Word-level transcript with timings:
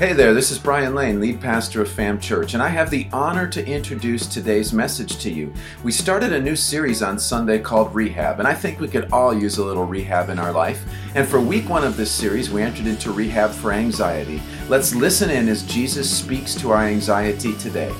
Hey 0.00 0.14
there, 0.14 0.32
this 0.32 0.50
is 0.50 0.58
Brian 0.58 0.94
Lane, 0.94 1.20
lead 1.20 1.42
pastor 1.42 1.82
of 1.82 1.90
Fam 1.90 2.18
Church, 2.18 2.54
and 2.54 2.62
I 2.62 2.68
have 2.68 2.88
the 2.88 3.06
honor 3.12 3.46
to 3.48 3.66
introduce 3.66 4.26
today's 4.26 4.72
message 4.72 5.18
to 5.18 5.30
you. 5.30 5.52
We 5.84 5.92
started 5.92 6.32
a 6.32 6.40
new 6.40 6.56
series 6.56 7.02
on 7.02 7.18
Sunday 7.18 7.58
called 7.58 7.94
Rehab, 7.94 8.38
and 8.38 8.48
I 8.48 8.54
think 8.54 8.80
we 8.80 8.88
could 8.88 9.12
all 9.12 9.34
use 9.34 9.58
a 9.58 9.62
little 9.62 9.84
rehab 9.84 10.30
in 10.30 10.38
our 10.38 10.52
life. 10.52 10.82
And 11.14 11.28
for 11.28 11.38
week 11.38 11.68
one 11.68 11.84
of 11.84 11.98
this 11.98 12.10
series, 12.10 12.50
we 12.50 12.62
entered 12.62 12.86
into 12.86 13.12
rehab 13.12 13.50
for 13.50 13.72
anxiety. 13.72 14.40
Let's 14.70 14.94
listen 14.94 15.28
in 15.28 15.50
as 15.50 15.64
Jesus 15.64 16.10
speaks 16.10 16.54
to 16.54 16.70
our 16.70 16.84
anxiety 16.84 17.54
today. 17.58 17.92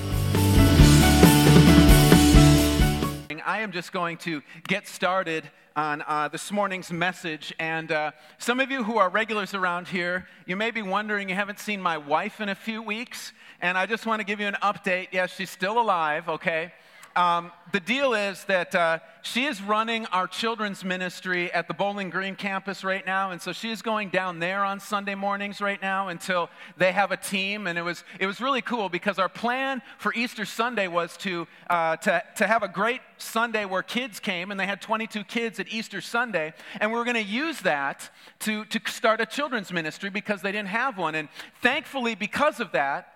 I 3.44 3.60
am 3.60 3.72
just 3.72 3.92
going 3.92 4.16
to 4.18 4.40
get 4.66 4.88
started 4.88 5.50
on 5.80 6.04
uh, 6.06 6.28
this 6.28 6.52
morning's 6.52 6.92
message. 6.92 7.54
And 7.58 7.90
uh, 7.90 8.10
some 8.36 8.60
of 8.60 8.70
you 8.70 8.84
who 8.84 8.98
are 8.98 9.08
regulars 9.08 9.54
around 9.54 9.88
here, 9.88 10.26
you 10.44 10.54
may 10.54 10.70
be 10.70 10.82
wondering, 10.82 11.30
you 11.30 11.34
haven't 11.34 11.58
seen 11.58 11.80
my 11.80 11.96
wife 11.96 12.38
in 12.38 12.50
a 12.50 12.54
few 12.54 12.82
weeks. 12.82 13.32
And 13.62 13.78
I 13.78 13.86
just 13.86 14.04
want 14.04 14.20
to 14.20 14.26
give 14.26 14.40
you 14.40 14.46
an 14.46 14.58
update. 14.62 15.08
Yes, 15.10 15.34
she's 15.34 15.48
still 15.48 15.80
alive, 15.80 16.28
okay? 16.28 16.72
Um, 17.16 17.50
the 17.72 17.80
deal 17.80 18.14
is 18.14 18.44
that 18.44 18.72
uh, 18.72 19.00
she 19.22 19.44
is 19.44 19.60
running 19.60 20.06
our 20.06 20.28
children's 20.28 20.84
ministry 20.84 21.52
at 21.52 21.66
the 21.66 21.74
Bowling 21.74 22.08
Green 22.08 22.36
campus 22.36 22.84
right 22.84 23.04
now, 23.04 23.32
and 23.32 23.42
so 23.42 23.52
she 23.52 23.72
is 23.72 23.82
going 23.82 24.10
down 24.10 24.38
there 24.38 24.64
on 24.64 24.78
Sunday 24.78 25.16
mornings 25.16 25.60
right 25.60 25.80
now 25.82 26.08
until 26.08 26.48
they 26.76 26.92
have 26.92 27.10
a 27.10 27.16
team. 27.16 27.66
And 27.66 27.76
it 27.76 27.82
was 27.82 28.04
it 28.20 28.26
was 28.26 28.40
really 28.40 28.62
cool 28.62 28.88
because 28.88 29.18
our 29.18 29.28
plan 29.28 29.82
for 29.98 30.14
Easter 30.14 30.44
Sunday 30.44 30.86
was 30.86 31.16
to 31.18 31.48
uh, 31.68 31.96
to 31.96 32.22
to 32.36 32.46
have 32.46 32.62
a 32.62 32.68
great 32.68 33.00
Sunday 33.18 33.64
where 33.64 33.82
kids 33.82 34.20
came, 34.20 34.52
and 34.52 34.60
they 34.60 34.66
had 34.66 34.80
22 34.80 35.24
kids 35.24 35.58
at 35.58 35.72
Easter 35.72 36.00
Sunday, 36.00 36.54
and 36.80 36.92
we 36.92 36.96
were 36.96 37.04
going 37.04 37.14
to 37.14 37.22
use 37.22 37.60
that 37.62 38.08
to 38.40 38.64
to 38.66 38.80
start 38.86 39.20
a 39.20 39.26
children's 39.26 39.72
ministry 39.72 40.10
because 40.10 40.42
they 40.42 40.52
didn't 40.52 40.68
have 40.68 40.96
one. 40.96 41.16
And 41.16 41.28
thankfully, 41.60 42.14
because 42.14 42.60
of 42.60 42.70
that, 42.70 43.08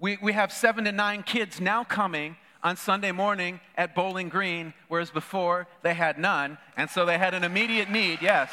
we 0.00 0.18
we 0.20 0.32
have 0.32 0.52
seven 0.52 0.84
to 0.84 0.92
nine 0.92 1.22
kids 1.22 1.60
now 1.60 1.84
coming 1.84 2.36
on 2.62 2.76
Sunday 2.76 3.12
morning 3.12 3.60
at 3.76 3.94
Bowling 3.94 4.28
Green, 4.28 4.74
whereas 4.88 5.10
before 5.10 5.66
they 5.82 5.94
had 5.94 6.18
none. 6.18 6.58
And 6.76 6.90
so 6.90 7.04
they 7.06 7.18
had 7.18 7.34
an 7.34 7.44
immediate 7.44 7.90
need, 7.90 8.18
yes. 8.22 8.50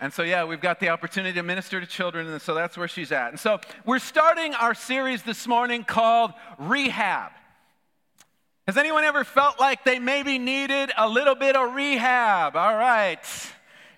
And 0.00 0.12
so, 0.12 0.24
yeah, 0.24 0.44
we've 0.44 0.60
got 0.60 0.80
the 0.80 0.88
opportunity 0.88 1.34
to 1.34 1.44
minister 1.44 1.80
to 1.80 1.86
children, 1.86 2.26
and 2.26 2.42
so 2.42 2.54
that's 2.54 2.76
where 2.76 2.88
she's 2.88 3.12
at. 3.12 3.28
And 3.28 3.38
so, 3.38 3.60
we're 3.86 4.00
starting 4.00 4.52
our 4.54 4.74
series 4.74 5.22
this 5.22 5.46
morning 5.46 5.84
called 5.84 6.32
Rehab. 6.58 7.30
Has 8.66 8.76
anyone 8.76 9.04
ever 9.04 9.22
felt 9.22 9.60
like 9.60 9.84
they 9.84 9.98
maybe 9.98 10.38
needed 10.38 10.90
a 10.96 11.08
little 11.08 11.34
bit 11.34 11.54
of 11.54 11.74
rehab? 11.74 12.56
All 12.56 12.76
right. 12.76 13.20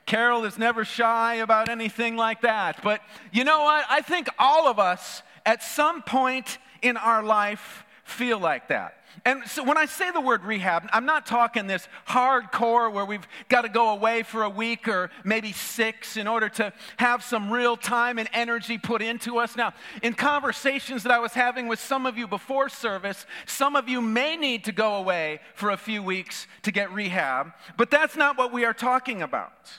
Carol 0.07 0.45
is 0.45 0.59
never 0.59 0.85
shy 0.85 1.37
about 1.37 1.69
anything 1.69 2.17
like 2.17 2.43
that. 2.43 2.83
But 2.83 3.01
you 3.33 3.45
know 3.45 3.65
what? 3.65 3.85
I 3.89 4.01
think 4.01 4.29
all 4.39 4.67
of 4.67 4.79
us 4.79 5.23
at 5.47 5.63
some 5.63 6.03
point 6.03 6.59
in 6.83 6.97
our 6.97 7.23
life 7.23 7.85
feel 8.05 8.39
like 8.39 8.69
that. 8.69 8.95
And 9.25 9.45
so 9.47 9.63
when 9.63 9.79
I 9.79 9.87
say 9.87 10.11
the 10.11 10.21
word 10.21 10.45
rehab, 10.45 10.89
I'm 10.93 11.07
not 11.07 11.25
talking 11.25 11.67
this 11.67 11.89
hardcore 12.07 12.93
where 12.93 13.05
we've 13.05 13.27
got 13.49 13.63
to 13.63 13.69
go 13.69 13.91
away 13.91 14.23
for 14.23 14.43
a 14.43 14.51
week 14.51 14.89
or 14.89 15.11
maybe 15.25 15.53
six 15.53 16.17
in 16.17 16.27
order 16.27 16.49
to 16.51 16.73
have 16.97 17.23
some 17.23 17.51
real 17.51 17.77
time 17.77 18.19
and 18.19 18.29
energy 18.33 18.77
put 18.77 19.03
into 19.03 19.39
us. 19.39 19.57
Now, 19.57 19.73
in 20.03 20.15
conversations 20.15 21.05
that 21.05 21.13
I 21.13 21.21
was 21.21 21.33
having 21.33 21.69
with 21.69 21.79
some 21.79 22.07
of 22.07 22.19
you 22.19 22.27
before 22.27 22.69
service, 22.69 23.25
some 23.47 23.77
of 23.77 23.89
you 23.89 24.01
may 24.01 24.37
need 24.37 24.65
to 24.65 24.73
go 24.73 24.97
away 24.97 25.41
for 25.55 25.71
a 25.71 25.77
few 25.77 26.03
weeks 26.03 26.47
to 26.63 26.73
get 26.73 26.93
rehab, 26.93 27.53
but 27.77 27.91
that's 27.91 28.17
not 28.17 28.37
what 28.37 28.53
we 28.53 28.65
are 28.65 28.75
talking 28.75 29.23
about. 29.23 29.71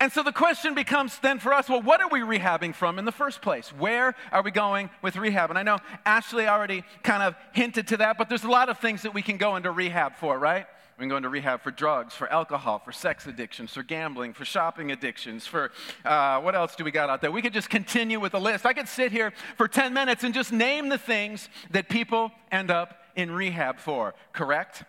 And 0.00 0.10
so 0.10 0.22
the 0.22 0.32
question 0.32 0.74
becomes 0.74 1.18
then 1.18 1.38
for 1.38 1.52
us 1.52 1.68
well, 1.68 1.82
what 1.82 2.00
are 2.00 2.08
we 2.08 2.20
rehabbing 2.20 2.74
from 2.74 2.98
in 2.98 3.04
the 3.04 3.12
first 3.12 3.42
place? 3.42 3.68
Where 3.68 4.14
are 4.32 4.42
we 4.42 4.50
going 4.50 4.88
with 5.02 5.16
rehab? 5.16 5.50
And 5.50 5.58
I 5.58 5.62
know 5.62 5.78
Ashley 6.06 6.48
already 6.48 6.84
kind 7.02 7.22
of 7.22 7.36
hinted 7.52 7.88
to 7.88 7.98
that, 7.98 8.16
but 8.16 8.30
there's 8.30 8.44
a 8.44 8.50
lot 8.50 8.70
of 8.70 8.78
things 8.78 9.02
that 9.02 9.12
we 9.12 9.20
can 9.20 9.36
go 9.36 9.56
into 9.56 9.70
rehab 9.70 10.16
for, 10.16 10.38
right? 10.38 10.66
We 10.96 11.02
can 11.02 11.10
go 11.10 11.18
into 11.18 11.28
rehab 11.28 11.62
for 11.62 11.70
drugs, 11.70 12.14
for 12.14 12.30
alcohol, 12.32 12.78
for 12.78 12.92
sex 12.92 13.26
addictions, 13.26 13.74
for 13.74 13.82
gambling, 13.82 14.32
for 14.32 14.46
shopping 14.46 14.90
addictions, 14.90 15.46
for 15.46 15.70
uh, 16.04 16.40
what 16.40 16.54
else 16.54 16.76
do 16.76 16.84
we 16.84 16.90
got 16.90 17.10
out 17.10 17.20
there? 17.20 17.30
We 17.30 17.42
could 17.42 17.54
just 17.54 17.70
continue 17.70 18.20
with 18.20 18.32
the 18.32 18.40
list. 18.40 18.64
I 18.64 18.72
could 18.72 18.88
sit 18.88 19.12
here 19.12 19.32
for 19.56 19.68
10 19.68 19.92
minutes 19.92 20.24
and 20.24 20.32
just 20.32 20.50
name 20.50 20.88
the 20.88 20.98
things 20.98 21.48
that 21.70 21.90
people 21.90 22.32
end 22.50 22.70
up 22.70 23.02
in 23.16 23.30
rehab 23.30 23.78
for, 23.78 24.14
correct? 24.32 24.84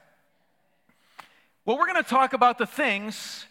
Well, 1.66 1.78
we're 1.78 1.88
going 1.88 2.04
to 2.04 2.10
talk 2.10 2.34
about 2.34 2.58
the 2.58 2.66
things 2.66 3.46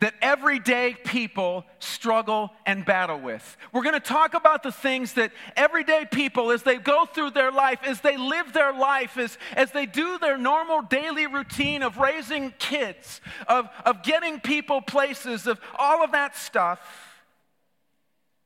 that 0.00 0.14
everyday 0.20 0.94
people 1.04 1.64
struggle 1.78 2.50
and 2.66 2.84
battle 2.84 3.18
with. 3.18 3.56
We're 3.72 3.82
going 3.82 3.94
to 3.94 4.00
talk 4.00 4.34
about 4.34 4.62
the 4.62 4.72
things 4.72 5.14
that 5.14 5.32
everyday 5.56 6.04
people, 6.10 6.50
as 6.50 6.62
they 6.62 6.76
go 6.76 7.06
through 7.06 7.30
their 7.30 7.52
life, 7.52 7.78
as 7.84 8.00
they 8.00 8.16
live 8.16 8.52
their 8.52 8.72
life, 8.72 9.16
as, 9.16 9.38
as 9.56 9.70
they 9.70 9.86
do 9.86 10.18
their 10.18 10.36
normal 10.36 10.82
daily 10.82 11.26
routine 11.26 11.82
of 11.82 11.98
raising 11.98 12.52
kids, 12.58 13.20
of, 13.46 13.68
of 13.84 14.02
getting 14.02 14.40
people 14.40 14.82
places, 14.82 15.46
of 15.46 15.60
all 15.78 16.02
of 16.02 16.12
that 16.12 16.36
stuff, 16.36 16.80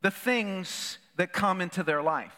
the 0.02 0.10
things 0.10 0.98
that 1.16 1.32
come 1.32 1.60
into 1.60 1.82
their 1.82 2.02
life. 2.02 2.34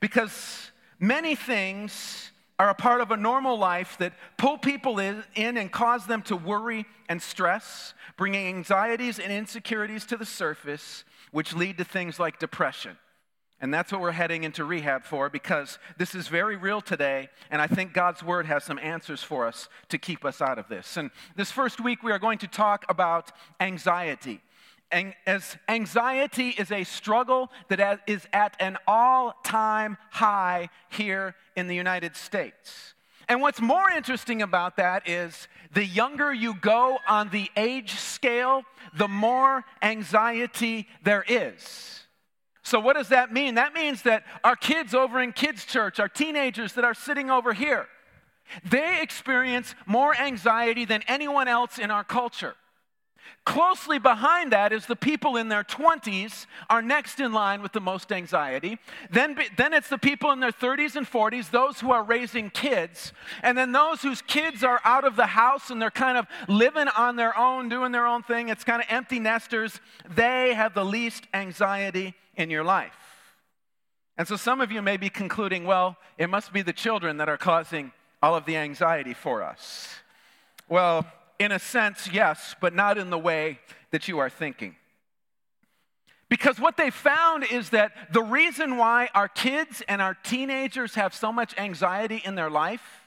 Because 0.00 0.70
many 0.98 1.34
things 1.34 2.31
are 2.62 2.70
a 2.70 2.74
part 2.74 3.00
of 3.00 3.10
a 3.10 3.16
normal 3.16 3.58
life 3.58 3.96
that 3.98 4.12
pull 4.36 4.56
people 4.56 5.00
in, 5.00 5.24
in, 5.34 5.56
and 5.56 5.72
cause 5.72 6.06
them 6.06 6.22
to 6.22 6.36
worry 6.36 6.86
and 7.08 7.20
stress, 7.20 7.92
bringing 8.16 8.46
anxieties 8.46 9.18
and 9.18 9.32
insecurities 9.32 10.06
to 10.06 10.16
the 10.16 10.24
surface, 10.24 11.02
which 11.32 11.56
lead 11.56 11.76
to 11.78 11.84
things 11.84 12.20
like 12.20 12.38
depression. 12.38 12.96
And 13.60 13.74
that's 13.74 13.90
what 13.90 14.00
we're 14.00 14.12
heading 14.12 14.44
into 14.44 14.64
rehab 14.64 15.02
for 15.02 15.28
because 15.28 15.80
this 15.96 16.14
is 16.14 16.28
very 16.28 16.56
real 16.56 16.80
today, 16.80 17.30
and 17.50 17.60
I 17.60 17.66
think 17.66 17.92
God's 17.92 18.22
word 18.22 18.46
has 18.46 18.62
some 18.62 18.78
answers 18.78 19.24
for 19.24 19.44
us 19.44 19.68
to 19.88 19.98
keep 19.98 20.24
us 20.24 20.40
out 20.40 20.58
of 20.60 20.68
this. 20.68 20.96
And 20.96 21.10
this 21.34 21.50
first 21.50 21.80
week, 21.80 22.04
we 22.04 22.12
are 22.12 22.18
going 22.20 22.38
to 22.38 22.46
talk 22.46 22.84
about 22.88 23.32
anxiety 23.58 24.40
as 25.26 25.56
anxiety 25.68 26.50
is 26.50 26.70
a 26.70 26.84
struggle 26.84 27.50
that 27.68 28.00
is 28.06 28.26
at 28.32 28.56
an 28.60 28.76
all 28.86 29.34
time 29.44 29.96
high 30.10 30.68
here 30.90 31.34
in 31.56 31.66
the 31.66 31.74
United 31.74 32.16
States. 32.16 32.94
And 33.28 33.40
what's 33.40 33.60
more 33.60 33.90
interesting 33.90 34.42
about 34.42 34.76
that 34.76 35.08
is 35.08 35.48
the 35.72 35.84
younger 35.84 36.32
you 36.32 36.54
go 36.54 36.98
on 37.08 37.30
the 37.30 37.48
age 37.56 37.92
scale, 37.92 38.62
the 38.96 39.08
more 39.08 39.64
anxiety 39.80 40.88
there 41.02 41.24
is. 41.26 42.00
So, 42.62 42.78
what 42.78 42.94
does 42.94 43.08
that 43.08 43.32
mean? 43.32 43.56
That 43.56 43.74
means 43.74 44.02
that 44.02 44.24
our 44.44 44.54
kids 44.54 44.94
over 44.94 45.20
in 45.20 45.32
kids' 45.32 45.64
church, 45.64 45.98
our 45.98 46.08
teenagers 46.08 46.74
that 46.74 46.84
are 46.84 46.94
sitting 46.94 47.30
over 47.30 47.52
here, 47.52 47.86
they 48.68 49.00
experience 49.02 49.74
more 49.86 50.14
anxiety 50.14 50.84
than 50.84 51.02
anyone 51.08 51.48
else 51.48 51.78
in 51.78 51.90
our 51.90 52.04
culture. 52.04 52.54
Closely 53.44 53.98
behind 53.98 54.52
that 54.52 54.72
is 54.72 54.86
the 54.86 54.94
people 54.94 55.36
in 55.36 55.48
their 55.48 55.64
20s 55.64 56.46
are 56.70 56.80
next 56.80 57.18
in 57.18 57.32
line 57.32 57.60
with 57.60 57.72
the 57.72 57.80
most 57.80 58.12
anxiety. 58.12 58.78
Then, 59.10 59.36
then 59.56 59.72
it's 59.72 59.88
the 59.88 59.98
people 59.98 60.30
in 60.30 60.38
their 60.38 60.52
30s 60.52 60.94
and 60.94 61.04
40s, 61.04 61.50
those 61.50 61.80
who 61.80 61.90
are 61.90 62.04
raising 62.04 62.50
kids. 62.50 63.12
And 63.42 63.58
then 63.58 63.72
those 63.72 64.00
whose 64.00 64.22
kids 64.22 64.62
are 64.62 64.80
out 64.84 65.04
of 65.04 65.16
the 65.16 65.26
house 65.26 65.70
and 65.70 65.82
they're 65.82 65.90
kind 65.90 66.16
of 66.16 66.26
living 66.48 66.86
on 66.96 67.16
their 67.16 67.36
own, 67.36 67.68
doing 67.68 67.90
their 67.90 68.06
own 68.06 68.22
thing. 68.22 68.48
It's 68.48 68.62
kind 68.62 68.80
of 68.80 68.86
empty 68.88 69.18
nesters. 69.18 69.80
They 70.08 70.54
have 70.54 70.74
the 70.74 70.84
least 70.84 71.24
anxiety 71.34 72.14
in 72.36 72.48
your 72.48 72.62
life. 72.62 72.94
And 74.16 74.28
so 74.28 74.36
some 74.36 74.60
of 74.60 74.70
you 74.70 74.82
may 74.82 74.96
be 74.96 75.08
concluding, 75.08 75.64
well, 75.64 75.96
it 76.16 76.30
must 76.30 76.52
be 76.52 76.62
the 76.62 76.72
children 76.72 77.16
that 77.16 77.28
are 77.28 77.38
causing 77.38 77.90
all 78.22 78.36
of 78.36 78.44
the 78.44 78.56
anxiety 78.56 79.14
for 79.14 79.42
us. 79.42 79.88
Well, 80.68 81.06
in 81.42 81.52
a 81.52 81.58
sense, 81.58 82.08
yes, 82.12 82.54
but 82.60 82.74
not 82.74 82.98
in 82.98 83.10
the 83.10 83.18
way 83.18 83.58
that 83.90 84.08
you 84.08 84.18
are 84.18 84.30
thinking. 84.30 84.76
Because 86.28 86.58
what 86.58 86.78
they 86.78 86.88
found 86.88 87.44
is 87.44 87.70
that 87.70 87.92
the 88.12 88.22
reason 88.22 88.78
why 88.78 89.10
our 89.14 89.28
kids 89.28 89.82
and 89.86 90.00
our 90.00 90.14
teenagers 90.14 90.94
have 90.94 91.14
so 91.14 91.30
much 91.30 91.54
anxiety 91.58 92.22
in 92.24 92.36
their 92.36 92.48
life 92.48 93.02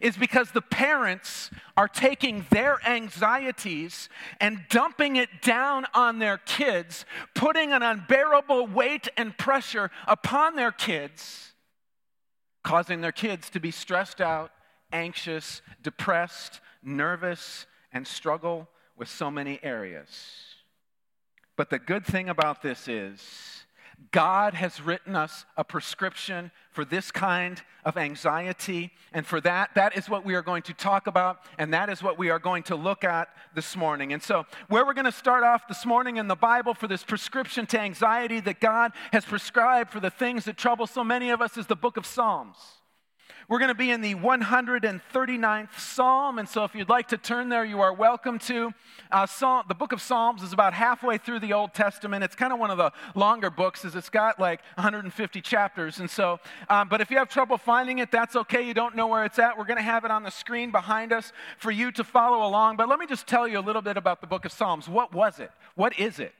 is 0.00 0.16
because 0.16 0.50
the 0.50 0.60
parents 0.60 1.50
are 1.76 1.88
taking 1.88 2.46
their 2.50 2.78
anxieties 2.86 4.08
and 4.40 4.60
dumping 4.68 5.16
it 5.16 5.28
down 5.42 5.86
on 5.94 6.18
their 6.18 6.38
kids, 6.38 7.04
putting 7.34 7.72
an 7.72 7.82
unbearable 7.82 8.66
weight 8.66 9.08
and 9.16 9.36
pressure 9.38 9.90
upon 10.06 10.54
their 10.54 10.70
kids, 10.70 11.52
causing 12.62 13.00
their 13.00 13.12
kids 13.12 13.50
to 13.50 13.60
be 13.60 13.70
stressed 13.70 14.20
out, 14.20 14.52
anxious, 14.92 15.62
depressed, 15.82 16.60
nervous, 16.88 17.66
and 17.92 18.06
struggle 18.06 18.68
with 18.96 19.08
so 19.08 19.30
many 19.30 19.60
areas. 19.62 20.08
But 21.56 21.70
the 21.70 21.78
good 21.78 22.06
thing 22.06 22.28
about 22.28 22.62
this 22.62 22.88
is 22.88 23.64
God 24.12 24.54
has 24.54 24.80
written 24.80 25.16
us 25.16 25.44
a 25.56 25.64
prescription 25.64 26.52
for 26.70 26.84
this 26.84 27.10
kind 27.10 27.60
of 27.84 27.96
anxiety. 27.96 28.92
And 29.12 29.26
for 29.26 29.40
that, 29.40 29.70
that 29.74 29.96
is 29.96 30.08
what 30.08 30.24
we 30.24 30.34
are 30.34 30.42
going 30.42 30.62
to 30.62 30.72
talk 30.72 31.06
about, 31.06 31.40
and 31.58 31.74
that 31.74 31.88
is 31.90 32.02
what 32.02 32.16
we 32.16 32.30
are 32.30 32.38
going 32.38 32.62
to 32.64 32.76
look 32.76 33.02
at 33.02 33.28
this 33.54 33.76
morning. 33.76 34.12
And 34.12 34.22
so, 34.22 34.46
where 34.68 34.86
we're 34.86 34.94
going 34.94 35.04
to 35.04 35.12
start 35.12 35.42
off 35.42 35.66
this 35.66 35.84
morning 35.84 36.16
in 36.16 36.28
the 36.28 36.36
Bible 36.36 36.74
for 36.74 36.86
this 36.86 37.02
prescription 37.02 37.66
to 37.66 37.80
anxiety 37.80 38.40
that 38.40 38.60
God 38.60 38.92
has 39.12 39.24
prescribed 39.24 39.90
for 39.90 40.00
the 40.00 40.10
things 40.10 40.44
that 40.44 40.56
trouble 40.56 40.86
so 40.86 41.02
many 41.02 41.30
of 41.30 41.42
us 41.42 41.56
is 41.56 41.66
the 41.66 41.76
book 41.76 41.96
of 41.96 42.06
Psalms. 42.06 42.56
We're 43.48 43.58
going 43.58 43.68
to 43.68 43.74
be 43.74 43.90
in 43.90 44.02
the 44.02 44.14
139th 44.14 45.78
Psalm, 45.78 46.38
and 46.38 46.46
so 46.46 46.64
if 46.64 46.74
you'd 46.74 46.90
like 46.90 47.08
to 47.08 47.16
turn 47.16 47.48
there, 47.48 47.64
you 47.64 47.80
are 47.80 47.94
welcome 47.94 48.38
to. 48.40 48.74
Uh, 49.10 49.24
Psalm, 49.24 49.64
the 49.68 49.74
book 49.74 49.92
of 49.92 50.02
Psalms 50.02 50.42
is 50.42 50.52
about 50.52 50.74
halfway 50.74 51.16
through 51.16 51.40
the 51.40 51.54
Old 51.54 51.72
Testament. 51.72 52.22
It's 52.22 52.34
kind 52.34 52.52
of 52.52 52.58
one 52.58 52.70
of 52.70 52.76
the 52.76 52.92
longer 53.14 53.48
books, 53.48 53.86
as 53.86 53.96
it's 53.96 54.10
got 54.10 54.38
like 54.38 54.60
150 54.74 55.40
chapters, 55.40 55.98
and 55.98 56.10
so. 56.10 56.40
Um, 56.68 56.90
but 56.90 57.00
if 57.00 57.10
you 57.10 57.16
have 57.16 57.30
trouble 57.30 57.56
finding 57.56 58.00
it, 58.00 58.10
that's 58.10 58.36
okay. 58.36 58.60
You 58.60 58.74
don't 58.74 58.94
know 58.94 59.06
where 59.06 59.24
it's 59.24 59.38
at. 59.38 59.56
We're 59.56 59.64
going 59.64 59.78
to 59.78 59.82
have 59.82 60.04
it 60.04 60.10
on 60.10 60.24
the 60.24 60.30
screen 60.30 60.70
behind 60.70 61.10
us 61.10 61.32
for 61.56 61.70
you 61.70 61.90
to 61.92 62.04
follow 62.04 62.46
along. 62.46 62.76
But 62.76 62.90
let 62.90 62.98
me 62.98 63.06
just 63.06 63.26
tell 63.26 63.48
you 63.48 63.58
a 63.58 63.64
little 63.64 63.80
bit 63.80 63.96
about 63.96 64.20
the 64.20 64.26
book 64.26 64.44
of 64.44 64.52
Psalms. 64.52 64.90
What 64.90 65.14
was 65.14 65.40
it? 65.40 65.52
What 65.74 65.98
is 65.98 66.18
it? 66.18 66.34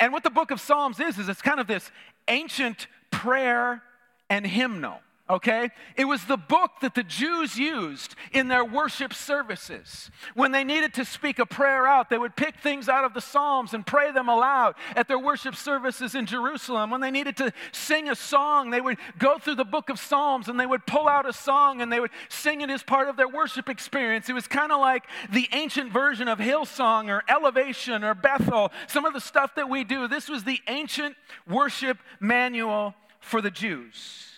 And 0.00 0.12
what 0.12 0.24
the 0.24 0.30
book 0.30 0.50
of 0.50 0.60
Psalms 0.60 0.98
is 0.98 1.20
is 1.20 1.28
it's 1.28 1.40
kind 1.40 1.60
of 1.60 1.68
this 1.68 1.92
ancient 2.26 2.88
prayer 3.12 3.80
and 4.28 4.44
hymnal 4.44 5.02
okay? 5.30 5.70
It 5.96 6.06
was 6.06 6.24
the 6.24 6.36
book 6.36 6.72
that 6.80 6.94
the 6.94 7.02
Jews 7.02 7.58
used 7.58 8.14
in 8.32 8.48
their 8.48 8.64
worship 8.64 9.12
services. 9.12 10.10
When 10.34 10.52
they 10.52 10.64
needed 10.64 10.94
to 10.94 11.04
speak 11.04 11.38
a 11.38 11.46
prayer 11.46 11.86
out, 11.86 12.08
they 12.08 12.18
would 12.18 12.36
pick 12.36 12.56
things 12.60 12.88
out 12.88 13.04
of 13.04 13.14
the 13.14 13.20
Psalms 13.20 13.74
and 13.74 13.86
pray 13.86 14.10
them 14.10 14.28
aloud 14.28 14.74
at 14.96 15.08
their 15.08 15.18
worship 15.18 15.54
services 15.54 16.14
in 16.14 16.26
Jerusalem. 16.26 16.90
When 16.90 17.00
they 17.00 17.10
needed 17.10 17.36
to 17.38 17.52
sing 17.72 18.08
a 18.08 18.14
song, 18.14 18.70
they 18.70 18.80
would 18.80 18.98
go 19.18 19.38
through 19.38 19.56
the 19.56 19.64
book 19.64 19.90
of 19.90 19.98
Psalms 19.98 20.48
and 20.48 20.58
they 20.58 20.66
would 20.66 20.86
pull 20.86 21.08
out 21.08 21.28
a 21.28 21.32
song 21.32 21.80
and 21.80 21.92
they 21.92 22.00
would 22.00 22.10
sing 22.28 22.62
it 22.62 22.70
as 22.70 22.82
part 22.82 23.08
of 23.08 23.16
their 23.16 23.28
worship 23.28 23.68
experience. 23.68 24.28
It 24.28 24.34
was 24.34 24.46
kind 24.46 24.72
of 24.72 24.80
like 24.80 25.04
the 25.30 25.48
ancient 25.52 25.92
version 25.92 26.28
of 26.28 26.38
Hillsong 26.38 27.08
or 27.08 27.22
Elevation 27.28 28.02
or 28.02 28.14
Bethel, 28.14 28.72
some 28.86 29.04
of 29.04 29.12
the 29.12 29.20
stuff 29.20 29.54
that 29.56 29.68
we 29.68 29.84
do. 29.84 30.08
This 30.08 30.28
was 30.28 30.44
the 30.44 30.60
ancient 30.68 31.16
worship 31.46 31.98
manual 32.20 32.94
for 33.20 33.42
the 33.42 33.50
Jews. 33.50 34.37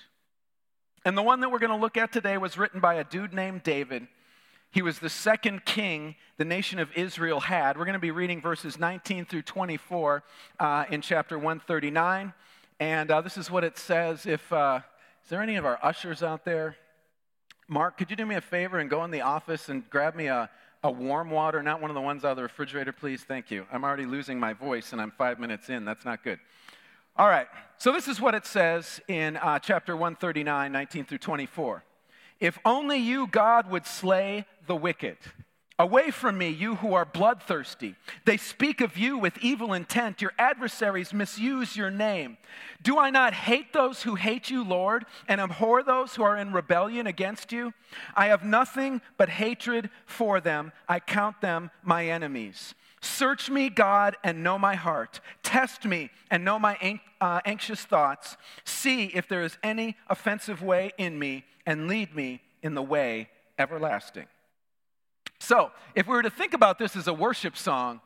And 1.05 1.17
the 1.17 1.23
one 1.23 1.41
that 1.41 1.51
we're 1.51 1.59
going 1.59 1.71
to 1.71 1.77
look 1.77 1.97
at 1.97 2.13
today 2.13 2.37
was 2.37 2.59
written 2.59 2.79
by 2.79 2.95
a 2.95 3.05
dude 3.05 3.33
named 3.33 3.63
David. 3.63 4.07
He 4.71 4.83
was 4.83 4.99
the 4.99 5.09
second 5.09 5.65
king 5.65 6.15
the 6.37 6.45
nation 6.45 6.79
of 6.79 6.91
Israel 6.95 7.41
had. 7.41 7.79
We're 7.79 7.87
going 7.87 7.95
to 7.95 7.99
be 7.99 8.11
reading 8.11 8.41
verses 8.41 8.79
19 8.79 9.25
through 9.25 9.43
24 9.43 10.23
uh, 10.59 10.85
in 10.91 11.01
chapter 11.01 11.39
139. 11.39 12.35
And 12.79 13.11
uh, 13.11 13.21
this 13.23 13.39
is 13.39 13.51
what 13.51 13.65
it 13.65 13.79
says. 13.79 14.27
If 14.27 14.53
uh, 14.53 14.81
is 15.25 15.31
there 15.31 15.43
any 15.43 15.57
of 15.57 15.65
our 15.65 15.79
ushers 15.83 16.23
out 16.23 16.45
there? 16.45 16.77
Mark, 17.67 17.97
could 17.97 18.11
you 18.11 18.17
do 18.17 18.27
me 18.27 18.35
a 18.35 18.41
favor 18.41 18.79
and 18.79 18.91
go 18.91 19.03
in 19.05 19.11
the 19.11 19.23
office 19.23 19.71
and 19.71 19.89
grab 19.89 20.15
me 20.15 20.27
a, 20.27 20.51
a 20.85 20.91
warm 20.91 21.31
water, 21.31 21.63
not 21.63 21.81
one 21.81 21.91
of 21.91 21.95
the 21.95 22.01
ones 22.01 22.25
out 22.25 22.33
of 22.33 22.37
the 22.37 22.43
refrigerator, 22.43 22.93
please? 22.93 23.23
Thank 23.23 23.51
you. 23.51 23.67
I'm 23.73 23.85
already 23.85 24.07
losing 24.07 24.39
my 24.39 24.53
voice 24.53 24.93
and 24.93 25.01
I'm 25.01 25.13
five 25.13 25.39
minutes 25.39 25.71
in. 25.71 25.85
That's 25.85 26.05
not 26.05 26.23
good. 26.23 26.39
All 27.17 27.29
right, 27.29 27.49
so 27.79 27.93
this 27.93 28.09
is 28.09 28.21
what 28.21 28.35
it 28.35 28.47
says 28.47 29.01
in 29.09 29.37
uh, 29.37 29.59
chapter 29.59 29.95
139, 29.95 30.71
19 30.71 31.05
through 31.05 31.19
24. 31.19 31.85
If 32.39 32.59
only 32.65 32.99
you, 32.99 33.27
God, 33.27 33.69
would 33.71 33.85
slay 33.85 34.47
the 34.67 34.77
wicked. 34.77 35.19
Away 35.79 36.11
from 36.11 36.37
me, 36.37 36.51
you 36.51 36.77
who 36.77 36.93
are 36.93 37.07
bloodthirsty. 37.07 37.97
They 38.27 38.37
speak 38.37 38.81
of 38.81 38.99
you 38.99 39.17
with 39.17 39.39
evil 39.39 39.73
intent. 39.73 40.21
Your 40.21 40.33
adversaries 40.39 41.15
misuse 41.15 41.75
your 41.75 41.91
name. 41.91 42.37
Do 42.83 42.99
I 42.99 43.11
not 43.11 43.33
hate 43.33 43.73
those 43.73 44.03
who 44.03 44.15
hate 44.15 44.51
you, 44.51 44.63
Lord, 44.63 45.07
and 45.27 45.41
abhor 45.41 45.83
those 45.83 46.15
who 46.15 46.23
are 46.23 46.37
in 46.37 46.53
rebellion 46.53 47.07
against 47.07 47.51
you? 47.51 47.73
I 48.15 48.27
have 48.27 48.45
nothing 48.45 49.01
but 49.17 49.31
hatred 49.31 49.89
for 50.05 50.39
them. 50.39 50.73
I 50.87 51.01
count 51.01 51.41
them 51.41 51.71
my 51.83 52.07
enemies. 52.07 52.75
Search 53.03 53.49
me, 53.49 53.71
God, 53.71 54.17
and 54.23 54.43
know 54.43 54.59
my 54.59 54.75
heart. 54.75 55.21
Test 55.43 55.85
me 55.87 56.11
and 56.31 56.45
know 56.45 56.59
my 56.59 57.01
uh, 57.21 57.41
anxious 57.45 57.83
thoughts. 57.83 58.37
See 58.65 59.07
if 59.07 59.27
there 59.27 59.43
is 59.43 59.57
any 59.63 59.97
offensive 60.09 60.63
way 60.63 60.93
in 60.99 61.19
me, 61.19 61.45
and 61.67 61.89
lead 61.89 62.15
me 62.15 62.43
in 62.63 62.75
the 62.75 62.83
way 62.83 63.29
everlasting. 63.59 64.27
So, 65.39 65.71
if 65.95 66.07
we 66.07 66.13
were 66.13 66.23
to 66.23 66.31
think 66.31 66.53
about 66.53 66.79
this 66.79 66.97
as 66.97 67.07
a 67.07 67.15
worship 67.15 67.57
song, 67.57 68.01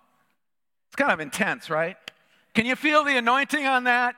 it's 0.89 0.97
kind 0.97 1.13
of 1.13 1.21
intense, 1.21 1.69
right? 1.69 1.97
Can 2.55 2.67
you 2.67 2.77
feel 2.77 3.05
the 3.05 3.17
anointing 3.17 3.67
on 3.67 3.85
that? 3.85 4.15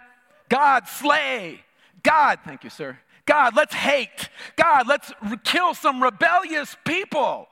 God, 0.50 0.86
slay. 0.88 1.60
God, 2.02 2.40
thank 2.44 2.64
you, 2.64 2.70
sir. 2.70 2.98
God, 3.24 3.56
let's 3.56 3.74
hate. 3.74 4.28
God, 4.56 4.86
let's 4.86 5.12
kill 5.42 5.74
some 5.74 6.02
rebellious 6.02 6.76
people. 6.84 7.48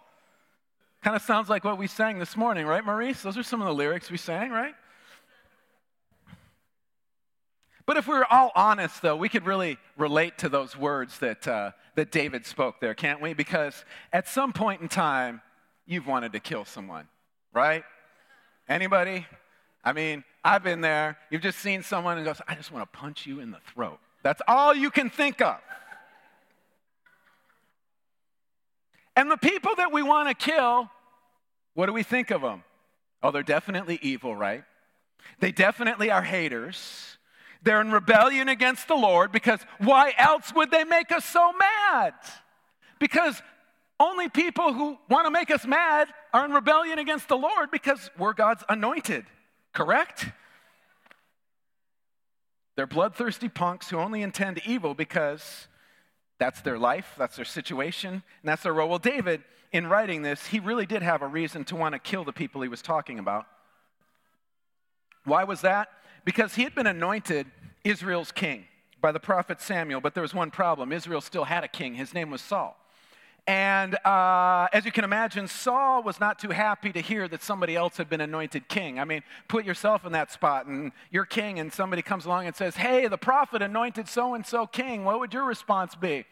Kind 1.04 1.16
of 1.16 1.20
sounds 1.20 1.50
like 1.50 1.64
what 1.64 1.76
we 1.76 1.86
sang 1.86 2.18
this 2.18 2.34
morning, 2.34 2.64
right, 2.64 2.82
Maurice? 2.82 3.20
Those 3.20 3.36
are 3.36 3.42
some 3.42 3.60
of 3.60 3.66
the 3.66 3.74
lyrics 3.74 4.10
we 4.10 4.16
sang, 4.16 4.50
right? 4.50 4.74
But 7.84 7.98
if 7.98 8.08
we 8.08 8.14
are 8.14 8.26
all 8.30 8.50
honest, 8.56 9.02
though, 9.02 9.14
we 9.14 9.28
could 9.28 9.44
really 9.44 9.76
relate 9.98 10.38
to 10.38 10.48
those 10.48 10.78
words 10.78 11.18
that, 11.18 11.46
uh, 11.46 11.72
that 11.96 12.10
David 12.10 12.46
spoke 12.46 12.80
there, 12.80 12.94
can't 12.94 13.20
we? 13.20 13.34
Because 13.34 13.84
at 14.14 14.26
some 14.26 14.54
point 14.54 14.80
in 14.80 14.88
time, 14.88 15.42
you've 15.84 16.06
wanted 16.06 16.32
to 16.32 16.40
kill 16.40 16.64
someone, 16.64 17.06
right? 17.52 17.84
Anybody? 18.66 19.26
I 19.84 19.92
mean, 19.92 20.24
I've 20.42 20.62
been 20.62 20.80
there. 20.80 21.18
You've 21.28 21.42
just 21.42 21.58
seen 21.58 21.82
someone 21.82 22.16
and 22.16 22.24
goes, 22.24 22.40
I 22.48 22.54
just 22.54 22.72
want 22.72 22.90
to 22.90 22.98
punch 22.98 23.26
you 23.26 23.40
in 23.40 23.50
the 23.50 23.60
throat. 23.74 23.98
That's 24.22 24.40
all 24.48 24.74
you 24.74 24.90
can 24.90 25.10
think 25.10 25.42
of. 25.42 25.58
And 29.16 29.30
the 29.30 29.36
people 29.36 29.72
that 29.76 29.92
we 29.92 30.02
want 30.02 30.28
to 30.28 30.34
kill, 30.34 30.90
what 31.74 31.86
do 31.86 31.92
we 31.92 32.02
think 32.02 32.30
of 32.30 32.42
them? 32.42 32.64
Oh, 33.22 33.30
they're 33.30 33.42
definitely 33.42 33.98
evil, 34.02 34.34
right? 34.34 34.64
They 35.40 35.52
definitely 35.52 36.10
are 36.10 36.22
haters. 36.22 37.16
They're 37.62 37.80
in 37.80 37.90
rebellion 37.90 38.48
against 38.48 38.88
the 38.88 38.94
Lord 38.94 39.32
because 39.32 39.60
why 39.78 40.12
else 40.18 40.52
would 40.54 40.70
they 40.70 40.84
make 40.84 41.10
us 41.10 41.24
so 41.24 41.52
mad? 41.52 42.12
Because 42.98 43.40
only 43.98 44.28
people 44.28 44.72
who 44.72 44.98
want 45.08 45.26
to 45.26 45.30
make 45.30 45.50
us 45.50 45.66
mad 45.66 46.08
are 46.32 46.44
in 46.44 46.52
rebellion 46.52 46.98
against 46.98 47.28
the 47.28 47.36
Lord 47.36 47.70
because 47.70 48.10
we're 48.18 48.34
God's 48.34 48.64
anointed, 48.68 49.24
correct? 49.72 50.26
They're 52.76 52.86
bloodthirsty 52.86 53.48
punks 53.48 53.88
who 53.88 53.98
only 53.98 54.22
intend 54.22 54.60
evil 54.66 54.94
because 54.94 55.68
that's 56.38 56.60
their 56.60 56.78
life, 56.78 57.14
that's 57.16 57.36
their 57.36 57.44
situation, 57.44 58.10
and 58.12 58.22
that's 58.42 58.62
their 58.62 58.72
role. 58.72 58.88
Well, 58.88 58.98
David, 58.98 59.42
in 59.72 59.86
writing 59.86 60.22
this, 60.22 60.46
he 60.46 60.60
really 60.60 60.86
did 60.86 61.02
have 61.02 61.22
a 61.22 61.26
reason 61.26 61.64
to 61.64 61.76
want 61.76 61.94
to 61.94 61.98
kill 61.98 62.24
the 62.24 62.32
people 62.32 62.62
he 62.62 62.68
was 62.68 62.82
talking 62.82 63.18
about. 63.18 63.46
Why 65.24 65.44
was 65.44 65.62
that? 65.62 65.88
Because 66.24 66.54
he 66.54 66.62
had 66.62 66.74
been 66.74 66.86
anointed 66.86 67.46
Israel's 67.82 68.32
king 68.32 68.64
by 69.00 69.12
the 69.12 69.20
prophet 69.20 69.60
Samuel, 69.60 70.00
but 70.00 70.14
there 70.14 70.22
was 70.22 70.34
one 70.34 70.50
problem. 70.50 70.92
Israel 70.92 71.20
still 71.20 71.44
had 71.44 71.64
a 71.64 71.68
king. 71.68 71.94
His 71.94 72.14
name 72.14 72.30
was 72.30 72.40
Saul. 72.40 72.76
And 73.46 73.94
uh, 74.06 74.68
as 74.72 74.86
you 74.86 74.92
can 74.92 75.04
imagine, 75.04 75.48
Saul 75.48 76.02
was 76.02 76.18
not 76.18 76.38
too 76.38 76.48
happy 76.48 76.92
to 76.92 77.00
hear 77.00 77.28
that 77.28 77.42
somebody 77.42 77.76
else 77.76 77.98
had 77.98 78.08
been 78.08 78.22
anointed 78.22 78.68
king. 78.68 78.98
I 78.98 79.04
mean, 79.04 79.22
put 79.48 79.66
yourself 79.66 80.06
in 80.06 80.12
that 80.12 80.32
spot 80.32 80.66
and 80.66 80.92
you're 81.10 81.26
king, 81.26 81.58
and 81.58 81.70
somebody 81.70 82.00
comes 82.00 82.24
along 82.24 82.46
and 82.46 82.56
says, 82.56 82.76
Hey, 82.76 83.06
the 83.06 83.18
prophet 83.18 83.60
anointed 83.60 84.08
so 84.08 84.34
and 84.34 84.46
so 84.46 84.66
king. 84.66 85.04
What 85.04 85.20
would 85.20 85.34
your 85.34 85.44
response 85.44 85.94
be? 85.94 86.24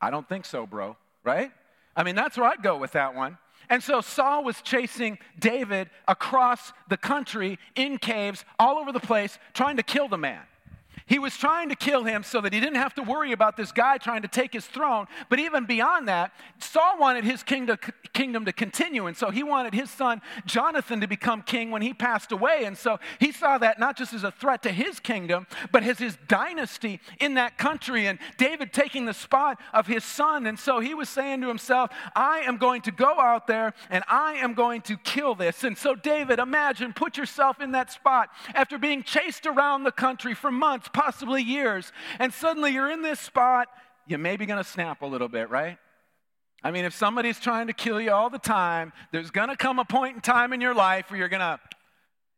I 0.00 0.10
don't 0.10 0.28
think 0.28 0.44
so, 0.44 0.66
bro, 0.66 0.96
right? 1.24 1.50
I 1.96 2.02
mean, 2.02 2.14
that's 2.14 2.36
where 2.36 2.50
I'd 2.50 2.62
go 2.62 2.76
with 2.76 2.92
that 2.92 3.14
one. 3.14 3.38
And 3.70 3.82
so 3.82 4.00
Saul 4.00 4.44
was 4.44 4.60
chasing 4.62 5.18
David 5.38 5.88
across 6.06 6.72
the 6.88 6.96
country 6.96 7.58
in 7.76 7.98
caves 7.98 8.44
all 8.58 8.76
over 8.76 8.92
the 8.92 9.00
place, 9.00 9.38
trying 9.54 9.76
to 9.78 9.82
kill 9.82 10.08
the 10.08 10.18
man. 10.18 10.42
He 11.08 11.18
was 11.18 11.36
trying 11.36 11.70
to 11.70 11.74
kill 11.74 12.04
him 12.04 12.22
so 12.22 12.40
that 12.42 12.52
he 12.52 12.60
didn't 12.60 12.76
have 12.76 12.94
to 12.94 13.02
worry 13.02 13.32
about 13.32 13.56
this 13.56 13.72
guy 13.72 13.96
trying 13.96 14.22
to 14.22 14.28
take 14.28 14.52
his 14.52 14.66
throne. 14.66 15.06
But 15.30 15.40
even 15.40 15.64
beyond 15.64 16.06
that, 16.08 16.32
Saul 16.58 16.98
wanted 16.98 17.24
his 17.24 17.42
kingdom, 17.42 17.78
kingdom 18.12 18.44
to 18.44 18.52
continue. 18.52 19.06
And 19.06 19.16
so 19.16 19.30
he 19.30 19.42
wanted 19.42 19.74
his 19.74 19.90
son 19.90 20.20
Jonathan 20.44 21.00
to 21.00 21.06
become 21.06 21.40
king 21.42 21.70
when 21.70 21.80
he 21.80 21.94
passed 21.94 22.30
away. 22.30 22.64
And 22.64 22.76
so 22.76 23.00
he 23.18 23.32
saw 23.32 23.56
that 23.56 23.78
not 23.78 23.96
just 23.96 24.12
as 24.12 24.22
a 24.22 24.30
threat 24.30 24.62
to 24.64 24.70
his 24.70 25.00
kingdom, 25.00 25.46
but 25.72 25.82
as 25.82 25.98
his 25.98 26.18
dynasty 26.28 27.00
in 27.20 27.34
that 27.34 27.56
country. 27.56 28.06
And 28.06 28.18
David 28.36 28.74
taking 28.74 29.06
the 29.06 29.14
spot 29.14 29.58
of 29.72 29.86
his 29.86 30.04
son. 30.04 30.46
And 30.46 30.58
so 30.58 30.78
he 30.78 30.92
was 30.92 31.08
saying 31.08 31.40
to 31.40 31.48
himself, 31.48 31.90
I 32.14 32.40
am 32.40 32.58
going 32.58 32.82
to 32.82 32.90
go 32.90 33.18
out 33.18 33.46
there 33.46 33.72
and 33.88 34.04
I 34.08 34.34
am 34.34 34.52
going 34.52 34.82
to 34.82 34.98
kill 34.98 35.34
this. 35.34 35.64
And 35.64 35.78
so, 35.78 35.94
David, 35.94 36.38
imagine, 36.38 36.92
put 36.92 37.16
yourself 37.16 37.62
in 37.62 37.72
that 37.72 37.90
spot 37.90 38.28
after 38.54 38.76
being 38.76 39.02
chased 39.02 39.46
around 39.46 39.84
the 39.84 39.92
country 39.92 40.34
for 40.34 40.50
months 40.50 40.88
possibly 40.98 41.42
years, 41.42 41.92
and 42.18 42.34
suddenly 42.34 42.72
you're 42.72 42.90
in 42.90 43.02
this 43.02 43.20
spot, 43.20 43.68
you're 44.08 44.18
maybe 44.18 44.46
gonna 44.46 44.64
snap 44.64 45.02
a 45.02 45.06
little 45.06 45.28
bit, 45.28 45.48
right? 45.48 45.78
I 46.64 46.72
mean, 46.72 46.84
if 46.84 46.92
somebody's 46.92 47.38
trying 47.38 47.68
to 47.68 47.72
kill 47.72 48.00
you 48.00 48.10
all 48.10 48.30
the 48.30 48.38
time, 48.38 48.92
there's 49.12 49.30
gonna 49.30 49.56
come 49.56 49.78
a 49.78 49.84
point 49.84 50.16
in 50.16 50.20
time 50.20 50.52
in 50.52 50.60
your 50.60 50.74
life 50.74 51.08
where 51.08 51.20
you're 51.20 51.28
gonna, 51.28 51.60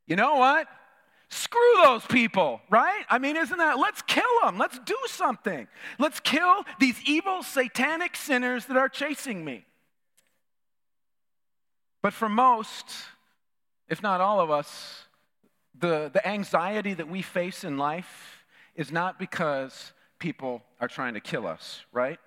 you 0.06 0.14
know 0.14 0.34
what? 0.36 0.68
Screw 1.30 1.72
those 1.84 2.04
people, 2.04 2.60
right? 2.68 3.04
I 3.08 3.18
mean, 3.18 3.36
isn't 3.36 3.56
that, 3.56 3.78
let's 3.78 4.02
kill 4.02 4.24
them. 4.42 4.58
Let's 4.58 4.78
do 4.80 4.98
something. 5.06 5.66
Let's 5.98 6.20
kill 6.20 6.64
these 6.78 7.00
evil, 7.06 7.42
satanic 7.42 8.14
sinners 8.14 8.66
that 8.66 8.76
are 8.76 8.90
chasing 8.90 9.42
me. 9.42 9.64
But 12.02 12.12
for 12.12 12.28
most, 12.28 12.84
if 13.88 14.02
not 14.02 14.20
all 14.20 14.38
of 14.38 14.50
us, 14.50 15.04
the, 15.78 16.10
the 16.12 16.26
anxiety 16.28 16.92
that 16.92 17.08
we 17.08 17.22
face 17.22 17.64
in 17.64 17.78
life 17.78 18.39
is 18.74 18.92
not 18.92 19.18
because 19.18 19.92
people 20.18 20.62
are 20.80 20.88
trying 20.88 21.14
to 21.14 21.20
kill 21.20 21.46
us, 21.46 21.84
right? 21.92 22.18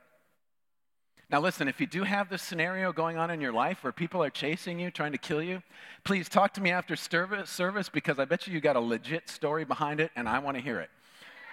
Now, 1.30 1.40
listen, 1.40 1.68
if 1.68 1.82
you 1.82 1.88
do 1.88 2.04
have 2.04 2.30
this 2.30 2.44
scenario 2.44 2.94
going 2.94 3.18
on 3.18 3.32
in 3.32 3.42
your 3.42 3.54
life 3.54 3.84
where 3.84 3.92
people 3.92 4.24
are 4.24 4.30
chasing 4.30 4.80
you, 4.80 4.92
trying 4.92 5.14
to 5.14 5.18
kill 5.18 5.42
you, 5.42 5.64
please 6.04 6.30
talk 6.30 6.54
to 6.54 6.62
me 6.62 6.70
after 6.70 6.96
service, 6.96 7.90
because 7.92 8.20
I 8.20 8.26
bet 8.26 8.46
you 8.46 8.54
you 8.54 8.62
got 8.62 8.76
a 8.76 8.80
legit 8.80 9.30
story 9.30 9.66
behind 9.66 10.00
it 10.00 10.12
and 10.16 10.30
I 10.30 10.40
want 10.40 10.58
to 10.58 10.64
hear 10.64 10.80
it. 10.82 10.90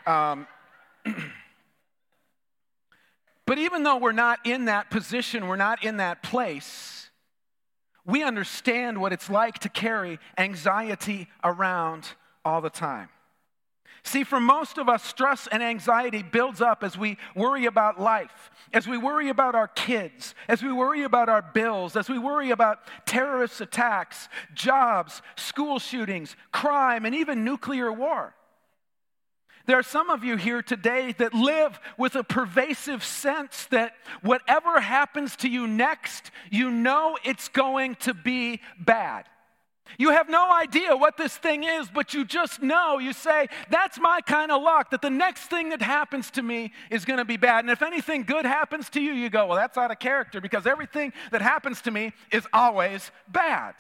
Um, 0.07 0.47
but 3.47 3.59
even 3.59 3.83
though 3.83 3.97
we're 3.97 4.13
not 4.13 4.45
in 4.45 4.67
that 4.67 4.91
position, 4.91 5.49
we're 5.49 5.57
not 5.57 5.83
in 5.83 5.97
that 5.97 6.23
place, 6.23 7.09
we 8.05 8.23
understand 8.23 9.01
what 9.01 9.13
it's 9.13 9.31
like 9.31 9.61
to 9.61 9.69
carry 9.69 10.19
anxiety 10.37 11.29
around 11.43 12.09
all 12.45 12.61
the 12.61 12.69
time. 12.69 13.09
See, 14.03 14.25
for 14.25 14.41
most 14.41 14.79
of 14.79 14.89
us, 14.89 15.03
stress 15.05 15.47
and 15.47 15.63
anxiety 15.63 16.23
builds 16.23 16.61
up 16.61 16.83
as 16.83 16.97
we 16.97 17.19
worry 17.35 17.67
about 17.67 18.01
life, 18.01 18.51
as 18.73 18.87
we 18.87 18.97
worry 18.97 19.29
about 19.29 19.55
our 19.55 19.69
kids, 19.69 20.35
as 20.49 20.63
we 20.63 20.73
worry 20.73 21.03
about 21.03 21.29
our 21.29 21.43
bills, 21.43 21.97
as 21.97 22.09
we 22.09 22.19
worry 22.19 22.51
about 22.51 22.79
terrorist 23.05 23.61
attacks, 23.61 24.29
jobs, 24.55 25.21
school 25.37 25.79
shootings, 25.79 26.35
crime, 26.51 27.05
and 27.05 27.15
even 27.15 27.45
nuclear 27.45 27.93
war. 27.93 28.35
There 29.67 29.79
are 29.79 29.85
some 29.85 30.11
of 30.11 30.25
you 30.25 30.37
here 30.37 30.63
today 30.63 31.15
that 31.19 31.35
live 31.35 31.79
with 31.99 32.17
a 32.17 32.25
pervasive 32.25 33.05
sense 33.05 33.67
that 33.67 33.93
whatever 34.23 34.81
happens 34.81 35.37
to 35.37 35.49
you 35.49 35.67
next, 35.67 36.31
you 36.51 36.71
know 36.71 37.19
it's 37.23 37.49
going 37.49 37.97
to 37.97 38.15
be 38.15 38.61
bad. 38.79 39.27
You 39.99 40.11
have 40.11 40.29
no 40.29 40.53
idea 40.53 40.97
what 40.97 41.17
this 41.17 41.37
thing 41.37 41.65
is, 41.65 41.89
but 41.89 42.15
you 42.15 42.25
just 42.25 42.63
know. 42.63 42.99
You 42.99 43.13
say, 43.13 43.49
That's 43.71 43.99
my 43.99 44.21
kind 44.21 44.51
of 44.51 44.63
luck, 44.63 44.91
that 44.91 45.03
the 45.03 45.11
next 45.11 45.45
thing 45.45 45.71
that 45.71 45.83
happens 45.83 46.31
to 46.33 46.43
me 46.43 46.73
is 46.91 47.05
going 47.05 47.19
to 47.19 47.25
be 47.25 47.37
bad. 47.37 47.65
And 47.65 47.71
if 47.71 47.83
anything 47.83 48.23
good 48.23 48.45
happens 48.45 48.89
to 48.91 49.01
you, 49.01 49.13
you 49.13 49.31
go, 49.31 49.47
Well, 49.47 49.57
that's 49.57 49.77
out 49.77 49.91
of 49.91 49.99
character 49.99 50.41
because 50.41 50.67
everything 50.67 51.13
that 51.31 51.43
happens 51.43 51.81
to 51.83 51.91
me 51.91 52.13
is 52.33 52.47
always 52.53 53.11
bad. 53.29 53.75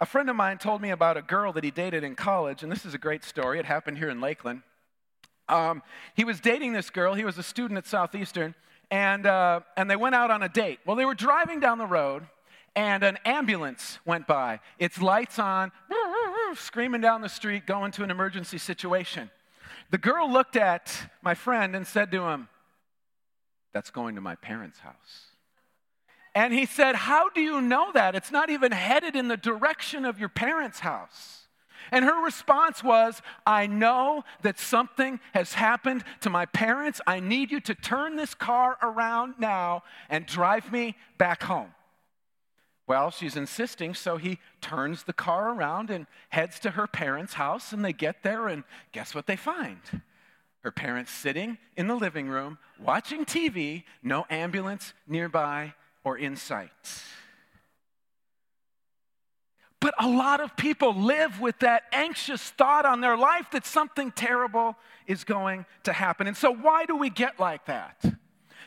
A 0.00 0.06
friend 0.06 0.28
of 0.28 0.36
mine 0.36 0.58
told 0.58 0.82
me 0.82 0.90
about 0.90 1.16
a 1.16 1.22
girl 1.22 1.52
that 1.52 1.64
he 1.64 1.70
dated 1.70 2.04
in 2.04 2.14
college, 2.14 2.62
and 2.62 2.70
this 2.70 2.84
is 2.84 2.94
a 2.94 2.98
great 2.98 3.24
story. 3.24 3.58
It 3.58 3.64
happened 3.64 3.98
here 3.98 4.10
in 4.10 4.20
Lakeland. 4.20 4.62
Um, 5.48 5.82
he 6.14 6.24
was 6.24 6.40
dating 6.40 6.72
this 6.72 6.90
girl, 6.90 7.14
he 7.14 7.24
was 7.24 7.38
a 7.38 7.42
student 7.42 7.78
at 7.78 7.86
Southeastern, 7.86 8.54
and, 8.90 9.26
uh, 9.26 9.60
and 9.76 9.90
they 9.90 9.96
went 9.96 10.14
out 10.14 10.30
on 10.30 10.42
a 10.42 10.48
date. 10.48 10.80
Well, 10.84 10.96
they 10.96 11.04
were 11.04 11.14
driving 11.14 11.60
down 11.60 11.78
the 11.78 11.86
road 11.86 12.26
and 12.76 13.02
an 13.02 13.18
ambulance 13.24 13.98
went 14.04 14.26
by. 14.26 14.60
Its 14.78 15.00
lights 15.00 15.38
on, 15.38 15.72
screaming 16.54 17.00
down 17.00 17.20
the 17.20 17.28
street, 17.28 17.66
going 17.66 17.92
to 17.92 18.02
an 18.02 18.10
emergency 18.10 18.58
situation. 18.58 19.30
The 19.90 19.98
girl 19.98 20.30
looked 20.30 20.56
at 20.56 21.10
my 21.22 21.34
friend 21.34 21.76
and 21.76 21.86
said 21.86 22.10
to 22.12 22.22
him, 22.28 22.48
That's 23.72 23.90
going 23.90 24.14
to 24.16 24.20
my 24.20 24.34
parents' 24.36 24.80
house. 24.80 25.26
And 26.34 26.52
he 26.52 26.66
said, 26.66 26.96
How 26.96 27.28
do 27.28 27.40
you 27.40 27.60
know 27.60 27.92
that? 27.92 28.14
It's 28.14 28.32
not 28.32 28.50
even 28.50 28.72
headed 28.72 29.14
in 29.14 29.28
the 29.28 29.36
direction 29.36 30.04
of 30.04 30.18
your 30.18 30.28
parents' 30.28 30.80
house. 30.80 31.42
And 31.90 32.04
her 32.04 32.24
response 32.24 32.82
was, 32.82 33.20
I 33.46 33.66
know 33.66 34.24
that 34.42 34.58
something 34.58 35.20
has 35.32 35.52
happened 35.52 36.02
to 36.22 36.30
my 36.30 36.46
parents. 36.46 37.00
I 37.06 37.20
need 37.20 37.50
you 37.50 37.60
to 37.60 37.74
turn 37.74 38.16
this 38.16 38.34
car 38.34 38.78
around 38.82 39.34
now 39.38 39.82
and 40.08 40.24
drive 40.24 40.72
me 40.72 40.96
back 41.18 41.42
home. 41.42 41.72
Well, 42.86 43.10
she's 43.10 43.36
insisting, 43.36 43.94
so 43.94 44.18
he 44.18 44.38
turns 44.60 45.04
the 45.04 45.14
car 45.14 45.54
around 45.54 45.90
and 45.90 46.06
heads 46.28 46.60
to 46.60 46.72
her 46.72 46.86
parents' 46.86 47.34
house, 47.34 47.72
and 47.72 47.84
they 47.84 47.94
get 47.94 48.22
there, 48.22 48.48
and 48.48 48.62
guess 48.92 49.14
what 49.14 49.26
they 49.26 49.36
find? 49.36 49.78
Her 50.60 50.70
parents 50.70 51.10
sitting 51.10 51.58
in 51.76 51.88
the 51.88 51.94
living 51.94 52.28
room, 52.28 52.58
watching 52.78 53.24
TV, 53.24 53.84
no 54.02 54.26
ambulance 54.28 54.92
nearby 55.06 55.74
or 56.04 56.18
in 56.18 56.36
sight. 56.36 56.70
But 59.80 59.94
a 59.98 60.08
lot 60.08 60.40
of 60.40 60.56
people 60.56 60.94
live 60.94 61.40
with 61.40 61.58
that 61.58 61.82
anxious 61.92 62.42
thought 62.42 62.86
on 62.86 63.02
their 63.02 63.18
life 63.18 63.50
that 63.52 63.66
something 63.66 64.10
terrible 64.12 64.76
is 65.06 65.24
going 65.24 65.66
to 65.82 65.92
happen. 65.92 66.26
And 66.26 66.36
so, 66.36 66.50
why 66.50 66.86
do 66.86 66.96
we 66.96 67.10
get 67.10 67.38
like 67.38 67.66
that? 67.66 68.02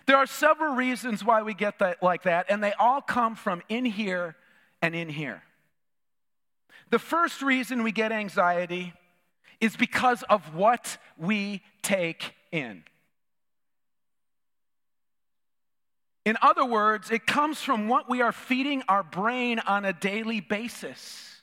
There 0.07 0.15
are 0.15 0.25
several 0.25 0.73
reasons 0.73 1.23
why 1.23 1.43
we 1.43 1.53
get 1.53 1.79
that 1.79 2.01
like 2.01 2.23
that, 2.23 2.47
and 2.49 2.63
they 2.63 2.73
all 2.73 3.01
come 3.01 3.35
from 3.35 3.61
in 3.69 3.85
here 3.85 4.35
and 4.81 4.95
in 4.95 5.09
here. 5.09 5.43
The 6.89 6.99
first 6.99 7.41
reason 7.41 7.83
we 7.83 7.91
get 7.91 8.13
anxiety 8.13 8.93
is 9.59 9.75
because 9.75 10.23
of 10.23 10.55
what 10.55 10.97
we 11.17 11.61
take 11.81 12.33
in. 12.51 12.83
In 16.25 16.37
other 16.41 16.65
words, 16.65 17.11
it 17.11 17.25
comes 17.25 17.61
from 17.61 17.87
what 17.87 18.09
we 18.09 18.21
are 18.21 18.31
feeding 18.31 18.83
our 18.87 19.03
brain 19.03 19.59
on 19.59 19.83
a 19.83 19.93
daily 19.93 20.39
basis. 20.39 21.36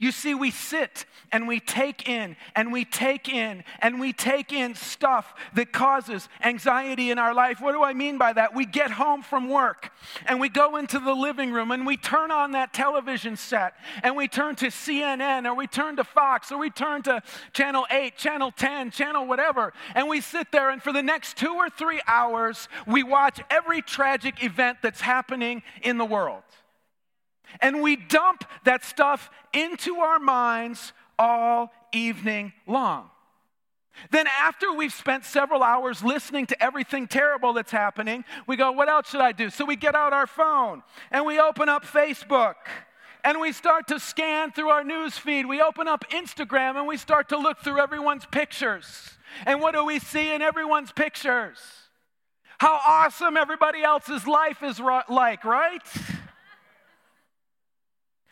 You 0.00 0.12
see, 0.12 0.32
we 0.32 0.52
sit 0.52 1.06
and 1.32 1.48
we 1.48 1.58
take 1.58 2.08
in 2.08 2.36
and 2.54 2.72
we 2.72 2.84
take 2.84 3.28
in 3.28 3.64
and 3.80 3.98
we 3.98 4.12
take 4.12 4.52
in 4.52 4.76
stuff 4.76 5.34
that 5.54 5.72
causes 5.72 6.28
anxiety 6.40 7.10
in 7.10 7.18
our 7.18 7.34
life. 7.34 7.60
What 7.60 7.72
do 7.72 7.82
I 7.82 7.94
mean 7.94 8.16
by 8.16 8.32
that? 8.32 8.54
We 8.54 8.64
get 8.64 8.92
home 8.92 9.22
from 9.22 9.48
work 9.48 9.90
and 10.26 10.38
we 10.38 10.50
go 10.50 10.76
into 10.76 11.00
the 11.00 11.14
living 11.14 11.50
room 11.50 11.72
and 11.72 11.84
we 11.84 11.96
turn 11.96 12.30
on 12.30 12.52
that 12.52 12.72
television 12.72 13.36
set 13.36 13.74
and 14.04 14.14
we 14.14 14.28
turn 14.28 14.54
to 14.56 14.66
CNN 14.66 15.46
or 15.46 15.54
we 15.54 15.66
turn 15.66 15.96
to 15.96 16.04
Fox 16.04 16.52
or 16.52 16.58
we 16.58 16.70
turn 16.70 17.02
to 17.02 17.20
Channel 17.52 17.84
8, 17.90 18.16
Channel 18.16 18.52
10, 18.52 18.92
Channel 18.92 19.26
whatever, 19.26 19.72
and 19.96 20.08
we 20.08 20.20
sit 20.20 20.52
there 20.52 20.70
and 20.70 20.80
for 20.80 20.92
the 20.92 21.02
next 21.02 21.36
two 21.36 21.54
or 21.54 21.68
three 21.68 22.00
hours, 22.06 22.68
we 22.86 23.02
watch 23.02 23.40
every 23.50 23.82
tragic 23.82 24.44
event 24.44 24.78
that's 24.80 25.00
happening 25.00 25.64
in 25.82 25.98
the 25.98 26.04
world. 26.04 26.44
And 27.60 27.82
we 27.82 27.96
dump 27.96 28.44
that 28.64 28.84
stuff 28.84 29.30
into 29.52 29.96
our 29.96 30.18
minds 30.18 30.92
all 31.18 31.72
evening 31.92 32.52
long. 32.66 33.10
Then, 34.10 34.26
after 34.28 34.72
we've 34.72 34.92
spent 34.92 35.24
several 35.24 35.62
hours 35.62 36.04
listening 36.04 36.46
to 36.46 36.62
everything 36.62 37.08
terrible 37.08 37.52
that's 37.52 37.72
happening, 37.72 38.24
we 38.46 38.56
go, 38.56 38.70
What 38.70 38.88
else 38.88 39.10
should 39.10 39.20
I 39.20 39.32
do? 39.32 39.50
So 39.50 39.64
we 39.64 39.76
get 39.76 39.94
out 39.94 40.12
our 40.12 40.26
phone 40.26 40.82
and 41.10 41.26
we 41.26 41.40
open 41.40 41.68
up 41.68 41.84
Facebook 41.84 42.54
and 43.24 43.40
we 43.40 43.52
start 43.52 43.88
to 43.88 43.98
scan 43.98 44.52
through 44.52 44.68
our 44.68 44.84
news 44.84 45.18
feed. 45.18 45.46
We 45.46 45.60
open 45.60 45.88
up 45.88 46.08
Instagram 46.10 46.76
and 46.76 46.86
we 46.86 46.96
start 46.96 47.28
to 47.30 47.38
look 47.38 47.58
through 47.58 47.80
everyone's 47.80 48.24
pictures. 48.24 49.18
And 49.44 49.60
what 49.60 49.74
do 49.74 49.84
we 49.84 49.98
see 49.98 50.32
in 50.32 50.42
everyone's 50.42 50.92
pictures? 50.92 51.58
How 52.58 52.80
awesome 52.86 53.36
everybody 53.36 53.82
else's 53.82 54.26
life 54.26 54.62
is 54.62 54.80
like, 55.08 55.44
right? 55.44 55.82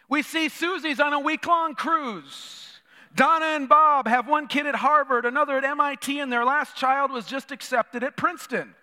We 0.08 0.22
see 0.22 0.48
Susie's 0.48 1.00
on 1.00 1.12
a 1.12 1.20
week 1.20 1.46
long 1.46 1.74
cruise. 1.74 2.80
Donna 3.14 3.46
and 3.46 3.68
Bob 3.68 4.06
have 4.06 4.28
one 4.28 4.46
kid 4.46 4.66
at 4.66 4.74
Harvard, 4.76 5.24
another 5.24 5.56
at 5.56 5.64
MIT, 5.64 6.20
and 6.20 6.30
their 6.30 6.44
last 6.44 6.76
child 6.76 7.10
was 7.10 7.26
just 7.26 7.50
accepted 7.50 8.04
at 8.04 8.16
Princeton. 8.16 8.74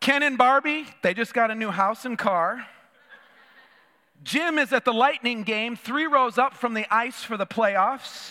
Ken 0.00 0.22
and 0.22 0.38
Barbie, 0.38 0.86
they 1.02 1.12
just 1.12 1.34
got 1.34 1.50
a 1.50 1.54
new 1.54 1.70
house 1.70 2.04
and 2.04 2.16
car. 2.16 2.64
Jim 4.22 4.58
is 4.58 4.72
at 4.72 4.84
the 4.84 4.92
Lightning 4.92 5.42
game, 5.42 5.76
three 5.76 6.06
rows 6.06 6.38
up 6.38 6.54
from 6.54 6.74
the 6.74 6.86
ice 6.94 7.22
for 7.22 7.36
the 7.36 7.46
playoffs. 7.46 8.30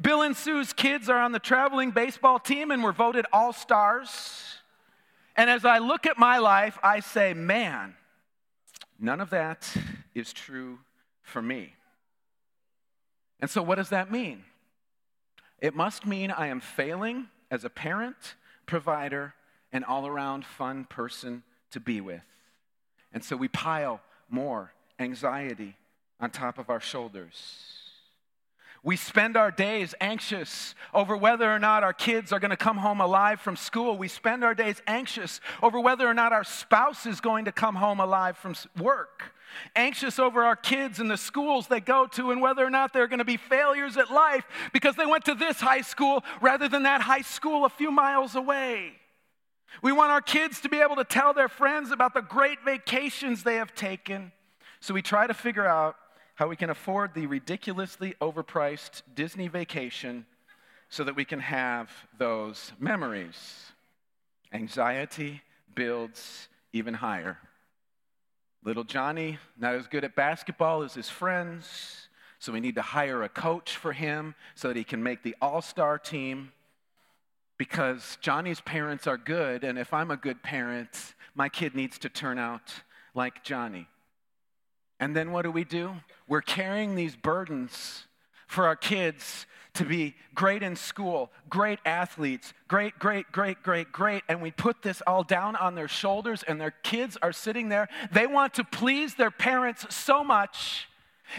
Bill 0.00 0.22
and 0.22 0.36
Sue's 0.36 0.72
kids 0.72 1.08
are 1.08 1.18
on 1.18 1.32
the 1.32 1.38
traveling 1.38 1.90
baseball 1.90 2.38
team 2.38 2.70
and 2.70 2.82
were 2.82 2.92
voted 2.92 3.26
all 3.32 3.52
stars. 3.52 4.58
And 5.36 5.48
as 5.48 5.64
I 5.64 5.78
look 5.78 6.06
at 6.06 6.18
my 6.18 6.38
life, 6.38 6.78
I 6.82 7.00
say, 7.00 7.32
man, 7.32 7.94
none 8.98 9.20
of 9.20 9.30
that 9.30 9.74
is 10.14 10.32
true 10.32 10.78
for 11.22 11.42
me. 11.42 11.74
And 13.40 13.50
so, 13.50 13.62
what 13.62 13.76
does 13.76 13.90
that 13.90 14.10
mean? 14.10 14.44
It 15.60 15.74
must 15.74 16.06
mean 16.06 16.30
I 16.30 16.48
am 16.48 16.60
failing 16.60 17.28
as 17.50 17.64
a 17.64 17.70
parent, 17.70 18.34
provider, 18.66 19.34
and 19.72 19.84
all 19.84 20.06
around 20.06 20.44
fun 20.44 20.84
person 20.84 21.42
to 21.70 21.80
be 21.80 22.00
with. 22.00 22.22
And 23.12 23.24
so 23.24 23.36
we 23.36 23.48
pile 23.48 24.00
more 24.28 24.72
anxiety 24.98 25.76
on 26.20 26.30
top 26.30 26.58
of 26.58 26.70
our 26.70 26.80
shoulders. 26.80 27.83
We 28.84 28.96
spend 28.96 29.38
our 29.38 29.50
days 29.50 29.94
anxious 29.98 30.74
over 30.92 31.16
whether 31.16 31.50
or 31.50 31.58
not 31.58 31.82
our 31.82 31.94
kids 31.94 32.34
are 32.34 32.38
going 32.38 32.50
to 32.50 32.56
come 32.56 32.76
home 32.76 33.00
alive 33.00 33.40
from 33.40 33.56
school. 33.56 33.96
We 33.96 34.08
spend 34.08 34.44
our 34.44 34.54
days 34.54 34.82
anxious 34.86 35.40
over 35.62 35.80
whether 35.80 36.06
or 36.06 36.12
not 36.12 36.34
our 36.34 36.44
spouse 36.44 37.06
is 37.06 37.18
going 37.22 37.46
to 37.46 37.52
come 37.52 37.76
home 37.76 37.98
alive 37.98 38.36
from 38.36 38.54
work. 38.78 39.32
Anxious 39.74 40.18
over 40.18 40.44
our 40.44 40.54
kids 40.54 41.00
and 41.00 41.10
the 41.10 41.16
schools 41.16 41.66
they 41.66 41.80
go 41.80 42.06
to 42.08 42.30
and 42.30 42.42
whether 42.42 42.62
or 42.62 42.68
not 42.68 42.92
they're 42.92 43.06
going 43.06 43.20
to 43.20 43.24
be 43.24 43.38
failures 43.38 43.96
at 43.96 44.10
life 44.10 44.44
because 44.74 44.96
they 44.96 45.06
went 45.06 45.24
to 45.24 45.34
this 45.34 45.60
high 45.60 45.80
school 45.80 46.22
rather 46.42 46.68
than 46.68 46.82
that 46.82 47.00
high 47.00 47.22
school 47.22 47.64
a 47.64 47.70
few 47.70 47.90
miles 47.90 48.34
away. 48.34 48.92
We 49.82 49.92
want 49.92 50.12
our 50.12 50.20
kids 50.20 50.60
to 50.60 50.68
be 50.68 50.80
able 50.80 50.96
to 50.96 51.04
tell 51.04 51.32
their 51.32 51.48
friends 51.48 51.90
about 51.90 52.12
the 52.12 52.20
great 52.20 52.62
vacations 52.62 53.44
they 53.44 53.56
have 53.56 53.74
taken. 53.74 54.32
So 54.80 54.92
we 54.92 55.00
try 55.00 55.26
to 55.26 55.34
figure 55.34 55.66
out 55.66 55.96
how 56.34 56.48
we 56.48 56.56
can 56.56 56.70
afford 56.70 57.14
the 57.14 57.26
ridiculously 57.26 58.14
overpriced 58.20 59.02
Disney 59.14 59.48
vacation 59.48 60.26
so 60.88 61.04
that 61.04 61.16
we 61.16 61.24
can 61.24 61.40
have 61.40 61.90
those 62.18 62.72
memories. 62.78 63.72
Anxiety 64.52 65.42
builds 65.74 66.48
even 66.72 66.94
higher. 66.94 67.38
Little 68.64 68.84
Johnny, 68.84 69.38
not 69.58 69.74
as 69.74 69.86
good 69.86 70.04
at 70.04 70.16
basketball 70.16 70.82
as 70.82 70.94
his 70.94 71.10
friends, 71.10 72.08
so 72.38 72.52
we 72.52 72.60
need 72.60 72.74
to 72.74 72.82
hire 72.82 73.22
a 73.22 73.28
coach 73.28 73.76
for 73.76 73.92
him 73.92 74.34
so 74.54 74.68
that 74.68 74.76
he 74.76 74.84
can 74.84 75.02
make 75.02 75.22
the 75.22 75.36
all 75.40 75.62
star 75.62 75.98
team 75.98 76.52
because 77.56 78.18
Johnny's 78.20 78.60
parents 78.60 79.06
are 79.06 79.16
good, 79.16 79.64
and 79.64 79.78
if 79.78 79.94
I'm 79.94 80.10
a 80.10 80.16
good 80.16 80.42
parent, 80.42 81.14
my 81.34 81.48
kid 81.48 81.74
needs 81.74 81.98
to 82.00 82.08
turn 82.08 82.38
out 82.38 82.82
like 83.14 83.44
Johnny. 83.44 83.86
And 85.00 85.14
then 85.14 85.32
what 85.32 85.42
do 85.42 85.50
we 85.50 85.64
do? 85.64 85.94
We're 86.28 86.40
carrying 86.40 86.94
these 86.94 87.16
burdens 87.16 88.06
for 88.46 88.66
our 88.66 88.76
kids 88.76 89.46
to 89.74 89.84
be 89.84 90.14
great 90.34 90.62
in 90.62 90.76
school, 90.76 91.32
great 91.50 91.80
athletes, 91.84 92.52
great, 92.68 92.98
great, 92.98 93.30
great, 93.32 93.62
great, 93.62 93.90
great. 93.90 94.22
And 94.28 94.40
we 94.40 94.52
put 94.52 94.82
this 94.82 95.02
all 95.06 95.24
down 95.24 95.56
on 95.56 95.74
their 95.74 95.88
shoulders, 95.88 96.44
and 96.44 96.60
their 96.60 96.70
kids 96.70 97.18
are 97.22 97.32
sitting 97.32 97.68
there. 97.68 97.88
They 98.12 98.26
want 98.26 98.54
to 98.54 98.64
please 98.64 99.14
their 99.16 99.32
parents 99.32 99.92
so 99.94 100.22
much 100.22 100.88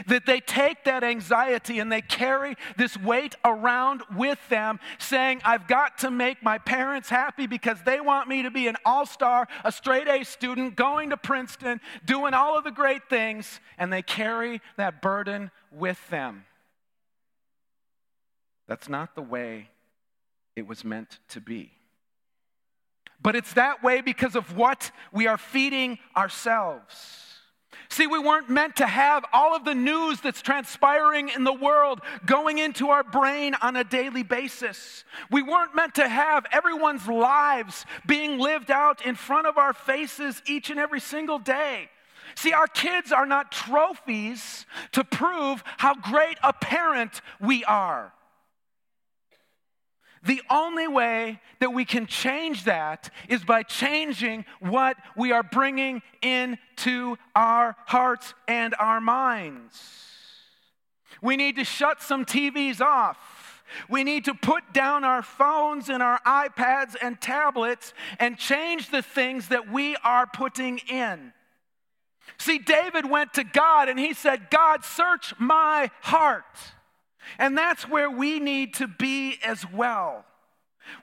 that 0.08 0.26
they 0.26 0.40
take 0.40 0.84
that 0.86 1.04
anxiety 1.04 1.80
and 1.80 1.92
they 1.92 2.02
carry 2.02 2.56
this 2.78 2.98
weight 2.98 3.36
around 3.44 4.02
with 4.16 4.40
them, 4.50 4.80
saying, 4.98 5.42
I've 5.44 5.68
got 5.68 6.00
to 6.00 6.12
make 6.12 6.44
my 6.44 6.58
parents 6.58 7.10
happy 7.10 7.48
because 7.48 7.78
they 7.86 8.02
want 8.02 8.28
me 8.28 8.44
to 8.44 8.52
be 8.52 8.68
an 8.68 8.76
all 8.86 9.06
star, 9.06 9.48
a 9.64 9.72
straight 9.72 10.08
A 10.08 10.24
student, 10.24 10.76
going 10.76 11.10
to 11.12 11.18
Princeton, 11.18 11.80
doing 12.06 12.34
all 12.34 12.58
of 12.58 12.64
the 12.64 12.72
great 12.72 13.10
things, 13.10 13.60
and 13.78 13.92
they 13.92 14.02
carry 14.02 14.62
that 14.78 15.02
burden 15.02 15.52
with 15.72 16.10
them. 16.10 16.46
That's 18.68 18.90
not 18.90 19.16
the 19.16 19.22
way 19.22 19.70
it 20.56 20.66
was 20.66 20.84
meant 20.84 21.20
to 21.30 21.40
be. 21.40 21.72
But 23.22 23.36
it's 23.36 23.54
that 23.54 23.84
way 23.84 24.02
because 24.02 24.36
of 24.36 24.56
what 24.58 24.92
we 25.12 25.28
are 25.28 25.38
feeding 25.38 26.00
ourselves. 26.16 27.35
See, 27.90 28.08
we 28.08 28.20
weren't 28.20 28.50
meant 28.50 28.78
to 28.78 28.88
have 28.88 29.26
all 29.32 29.56
of 29.56 29.64
the 29.64 29.76
news 29.76 30.20
that's 30.22 30.42
transpiring 30.42 31.30
in 31.30 31.44
the 31.44 31.54
world 31.54 32.02
going 32.26 32.58
into 32.58 32.90
our 32.90 33.04
brain 33.04 33.56
on 33.62 33.76
a 33.76 33.84
daily 33.84 34.24
basis. 34.24 35.04
We 35.32 35.44
weren't 35.44 35.76
meant 35.76 35.96
to 35.96 36.08
have 36.08 36.46
everyone's 36.52 37.08
lives 37.08 37.86
being 38.06 38.40
lived 38.40 38.72
out 38.72 39.06
in 39.06 39.16
front 39.16 39.48
of 39.48 39.58
our 39.58 39.74
faces 39.74 40.42
each 40.48 40.70
and 40.70 40.80
every 40.80 41.00
single 41.00 41.40
day. 41.40 41.90
See, 42.36 42.54
our 42.54 42.68
kids 42.68 43.12
are 43.12 43.26
not 43.26 43.52
trophies 43.52 44.66
to 44.94 45.04
prove 45.04 45.64
how 45.78 45.96
great 45.96 46.38
a 46.44 46.54
parent 46.54 47.22
we 47.40 47.64
are. 47.64 48.12
The 50.26 50.42
only 50.50 50.88
way 50.88 51.40
that 51.60 51.74
we 51.74 51.86
can 51.86 52.08
change 52.08 52.66
that 52.66 53.12
is 53.30 53.44
by 53.44 53.64
changing 53.64 54.46
what 54.60 54.98
we 55.16 55.32
are 55.32 55.44
bringing 55.44 56.02
into 56.22 57.18
our 57.36 57.76
hearts 57.86 58.34
and 58.48 58.74
our 58.80 59.00
minds. 59.00 59.78
We 61.22 61.38
need 61.38 61.56
to 61.58 61.64
shut 61.64 62.02
some 62.02 62.26
TVs 62.26 62.82
off. 62.82 63.64
We 63.90 64.04
need 64.04 64.26
to 64.26 64.34
put 64.34 64.74
down 64.74 65.04
our 65.04 65.22
phones 65.22 65.90
and 65.90 66.02
our 66.02 66.20
iPads 66.26 66.96
and 67.02 67.20
tablets 67.20 67.94
and 68.20 68.38
change 68.38 68.90
the 68.92 69.02
things 69.02 69.50
that 69.50 69.72
we 69.72 69.96
are 70.04 70.28
putting 70.28 70.80
in. 70.90 71.34
See, 72.38 72.58
David 72.58 73.10
went 73.10 73.34
to 73.36 73.44
God 73.44 73.90
and 73.90 74.00
he 74.00 74.14
said, 74.14 74.50
God, 74.50 74.84
search 74.84 75.34
my 75.40 75.90
heart. 76.02 76.46
And 77.40 77.58
that's 77.58 77.88
where 77.88 78.10
we 78.10 78.40
need 78.40 78.74
to 78.76 78.88
be 78.88 79.38
as 79.44 79.70
well. 79.72 80.26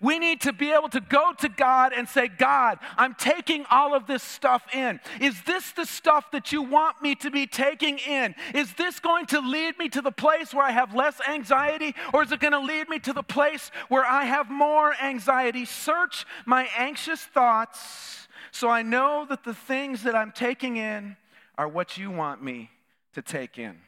We 0.01 0.19
need 0.19 0.41
to 0.43 0.53
be 0.53 0.73
able 0.73 0.89
to 0.91 1.01
go 1.01 1.33
to 1.39 1.49
God 1.49 1.93
and 1.93 2.09
say, 2.09 2.29
God, 2.29 2.79
I'm 2.97 3.15
taking 3.15 3.65
all 3.71 3.95
of 3.95 4.07
this 4.07 4.23
stuff 4.23 4.63
in. 4.75 5.01
Is 5.21 5.43
this 5.43 5.73
the 5.73 5.85
stuff 5.85 6.31
that 6.33 6.53
you 6.53 6.63
want 6.63 7.03
me 7.03 7.15
to 7.17 7.31
be 7.31 7.47
taking 7.47 7.99
in? 7.99 8.35
Is 8.55 8.73
this 8.75 9.01
going 9.01 9.27
to 9.27 9.41
lead 9.41 9.79
me 9.79 9.89
to 9.91 10.01
the 10.01 10.13
place 10.13 10.55
where 10.55 10.65
I 10.65 10.71
have 10.71 10.95
less 10.95 11.21
anxiety, 11.29 11.95
or 12.13 12.23
is 12.23 12.33
it 12.33 12.41
going 12.41 12.53
to 12.53 12.61
lead 12.61 12.89
me 12.89 12.99
to 13.01 13.13
the 13.13 13.23
place 13.23 13.71
where 13.89 14.05
I 14.05 14.25
have 14.25 14.51
more 14.51 14.95
anxiety? 15.03 15.65
Search 15.65 16.27
my 16.47 16.69
anxious 16.77 17.21
thoughts 17.21 18.29
so 18.51 18.69
I 18.69 18.83
know 18.83 19.27
that 19.29 19.45
the 19.45 19.55
things 19.55 20.03
that 20.03 20.15
I'm 20.15 20.33
taking 20.33 20.77
in 20.77 21.17
are 21.57 21.69
what 21.69 21.97
you 21.97 22.11
want 22.11 22.43
me 22.43 22.71
to 23.15 23.23
take 23.23 23.59
in. 23.59 23.79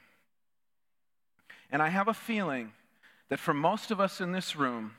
And 1.75 1.83
I 1.83 1.89
have 1.89 2.07
a 2.07 2.15
feeling 2.15 2.71
that 3.31 3.41
for 3.41 3.53
most 3.53 3.91
of 3.91 3.99
us 3.99 4.21
in 4.21 4.31
this 4.31 4.55
room, 4.55 4.93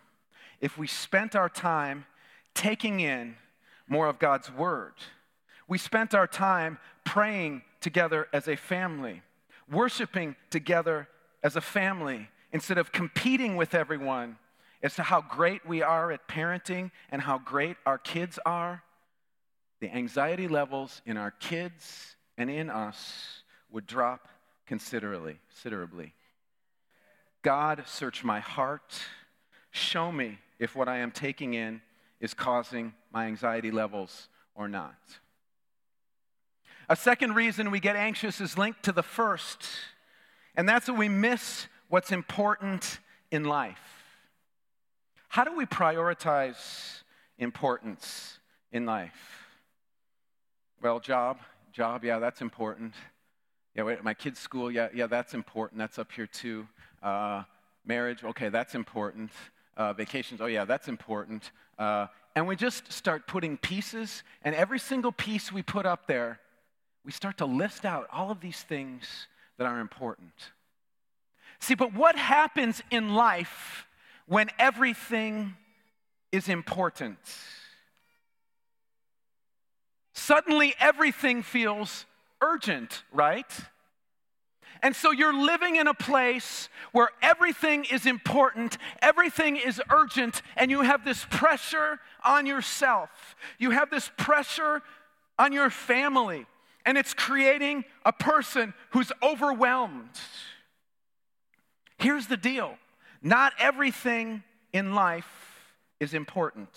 if 0.59 0.77
we 0.77 0.87
spent 0.87 1.33
our 1.33 1.47
time 1.47 2.05
taking 2.53 2.99
in 2.99 3.37
more 3.87 4.07
of 4.07 4.19
God's 4.19 4.51
Word, 4.51 4.95
we 5.69 5.77
spent 5.77 6.13
our 6.13 6.27
time 6.27 6.77
praying 7.05 7.61
together 7.79 8.27
as 8.33 8.49
a 8.49 8.57
family, 8.57 9.21
worshiping 9.71 10.35
together 10.49 11.07
as 11.41 11.55
a 11.55 11.61
family, 11.61 12.27
instead 12.51 12.77
of 12.77 12.91
competing 12.91 13.55
with 13.55 13.73
everyone 13.73 14.37
as 14.83 14.95
to 14.95 15.03
how 15.03 15.21
great 15.21 15.65
we 15.65 15.81
are 15.81 16.11
at 16.11 16.27
parenting 16.27 16.91
and 17.09 17.21
how 17.21 17.37
great 17.37 17.77
our 17.85 17.97
kids 17.97 18.37
are, 18.45 18.83
the 19.79 19.89
anxiety 19.95 20.49
levels 20.49 21.01
in 21.05 21.15
our 21.15 21.31
kids 21.31 22.17
and 22.37 22.49
in 22.49 22.69
us 22.69 23.43
would 23.71 23.87
drop 23.87 24.27
considerably. 24.65 25.39
considerably. 25.47 26.13
God, 27.45 27.83
search 27.85 28.23
my 28.23 28.39
heart. 28.39 28.99
Show 29.69 30.11
me 30.11 30.39
if 30.57 30.75
what 30.75 30.89
I 30.89 30.97
am 30.97 31.11
taking 31.11 31.53
in 31.53 31.79
is 32.19 32.33
causing 32.33 32.95
my 33.13 33.27
anxiety 33.27 33.69
levels 33.69 34.29
or 34.55 34.67
not. 34.67 34.95
A 36.89 36.95
second 36.95 37.35
reason 37.35 37.69
we 37.69 37.79
get 37.79 37.95
anxious 37.95 38.41
is 38.41 38.57
linked 38.57 38.81
to 38.85 38.91
the 38.91 39.03
first, 39.03 39.63
and 40.55 40.67
that's 40.67 40.87
that 40.87 40.95
we 40.95 41.07
miss 41.07 41.67
what's 41.87 42.11
important 42.11 42.97
in 43.29 43.43
life. 43.43 43.77
How 45.27 45.43
do 45.43 45.55
we 45.55 45.67
prioritize 45.67 47.03
importance 47.37 48.39
in 48.71 48.87
life? 48.87 49.45
Well, 50.81 50.99
job, 50.99 51.37
job, 51.71 52.03
yeah, 52.03 52.17
that's 52.17 52.41
important. 52.41 52.95
Yeah, 53.75 53.83
wait, 53.83 54.03
my 54.03 54.15
kid's 54.15 54.39
school, 54.39 54.71
yeah, 54.71 54.87
yeah, 54.95 55.05
that's 55.05 55.35
important. 55.35 55.77
That's 55.77 55.99
up 55.99 56.11
here 56.11 56.25
too. 56.25 56.67
Uh, 57.05 57.43
marriage, 57.85 58.23
okay, 58.23 58.49
that's 58.49 58.73
important. 58.73 59.29
Uh, 59.77 59.93
vacations, 59.93 60.41
oh 60.41 60.47
yeah, 60.47 60.65
that's 60.65 60.87
important. 60.87 61.51
Uh, 61.77 62.07
and 62.35 62.47
we 62.47 62.55
just 62.55 62.91
start 62.91 63.27
putting 63.27 63.57
pieces, 63.57 64.23
and 64.41 64.55
every 64.55 64.79
single 64.79 65.11
piece 65.11 65.51
we 65.51 65.61
put 65.61 65.85
up 65.85 66.07
there, 66.07 66.39
we 67.05 67.11
start 67.11 67.37
to 67.37 67.45
list 67.45 67.85
out 67.85 68.07
all 68.11 68.31
of 68.31 68.41
these 68.41 68.63
things 68.63 69.27
that 69.59 69.67
are 69.67 69.79
important. 69.79 70.33
See, 71.59 71.75
but 71.75 71.93
what 71.93 72.15
happens 72.15 72.81
in 72.89 73.13
life 73.13 73.85
when 74.25 74.49
everything 74.57 75.53
is 76.31 76.49
important? 76.49 77.19
Suddenly, 80.13 80.73
everything 80.79 81.43
feels 81.43 82.07
urgent, 82.41 83.03
right? 83.11 83.51
And 84.81 84.95
so 84.95 85.11
you're 85.11 85.33
living 85.33 85.75
in 85.77 85.87
a 85.87 85.93
place 85.93 86.69
where 86.91 87.09
everything 87.21 87.85
is 87.85 88.05
important, 88.05 88.77
everything 89.01 89.55
is 89.57 89.81
urgent, 89.89 90.41
and 90.55 90.69
you 90.69 90.81
have 90.81 91.05
this 91.05 91.25
pressure 91.29 91.99
on 92.23 92.45
yourself. 92.45 93.35
You 93.57 93.71
have 93.71 93.89
this 93.89 94.11
pressure 94.17 94.81
on 95.37 95.53
your 95.53 95.69
family, 95.69 96.45
and 96.85 96.97
it's 96.97 97.13
creating 97.13 97.85
a 98.05 98.13
person 98.13 98.73
who's 98.91 99.11
overwhelmed. 99.23 100.19
Here's 101.97 102.27
the 102.27 102.37
deal 102.37 102.77
not 103.21 103.53
everything 103.59 104.43
in 104.73 104.93
life 104.93 105.73
is 105.99 106.13
important. 106.13 106.69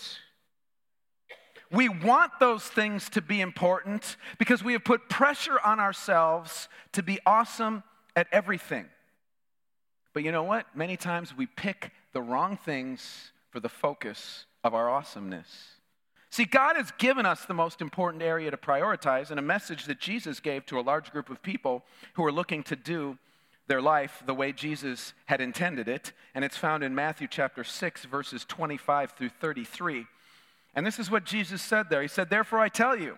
We 1.71 1.87
want 1.87 2.31
those 2.39 2.63
things 2.63 3.09
to 3.09 3.21
be 3.21 3.41
important 3.41 4.17
because 4.39 4.63
we 4.63 4.73
have 4.73 4.83
put 4.83 5.07
pressure 5.07 5.59
on 5.63 5.79
ourselves 5.79 6.67
to 6.93 7.03
be 7.03 7.19
awesome 7.25 7.83
at 8.19 8.27
everything. 8.33 8.85
But 10.13 10.23
you 10.23 10.31
know 10.31 10.43
what? 10.43 10.75
Many 10.75 10.97
times 10.97 11.35
we 11.35 11.45
pick 11.45 11.91
the 12.11 12.21
wrong 12.21 12.57
things 12.57 13.31
for 13.49 13.59
the 13.61 13.69
focus 13.69 14.45
of 14.63 14.73
our 14.73 14.89
awesomeness. 14.89 15.47
See, 16.29 16.45
God 16.45 16.75
has 16.75 16.91
given 16.97 17.25
us 17.25 17.45
the 17.45 17.53
most 17.53 17.81
important 17.81 18.21
area 18.21 18.51
to 18.51 18.57
prioritize 18.57 19.31
and 19.31 19.39
a 19.39 19.43
message 19.43 19.85
that 19.85 19.99
Jesus 19.99 20.39
gave 20.39 20.65
to 20.67 20.79
a 20.79 20.81
large 20.81 21.11
group 21.11 21.29
of 21.29 21.41
people 21.41 21.83
who 22.13 22.25
are 22.25 22.31
looking 22.31 22.61
to 22.63 22.75
do 22.75 23.17
their 23.67 23.81
life 23.81 24.21
the 24.25 24.33
way 24.33 24.51
Jesus 24.51 25.13
had 25.25 25.39
intended 25.39 25.87
it. 25.87 26.11
And 26.35 26.43
it's 26.43 26.57
found 26.57 26.83
in 26.83 26.93
Matthew 26.93 27.27
chapter 27.29 27.63
6, 27.63 28.05
verses 28.05 28.43
25 28.45 29.13
through 29.13 29.29
33. 29.29 30.05
And 30.75 30.85
this 30.85 30.99
is 30.99 31.09
what 31.09 31.23
Jesus 31.23 31.61
said 31.61 31.89
there 31.89 32.01
He 32.01 32.07
said, 32.09 32.29
Therefore 32.29 32.59
I 32.59 32.69
tell 32.69 32.97
you, 32.97 33.17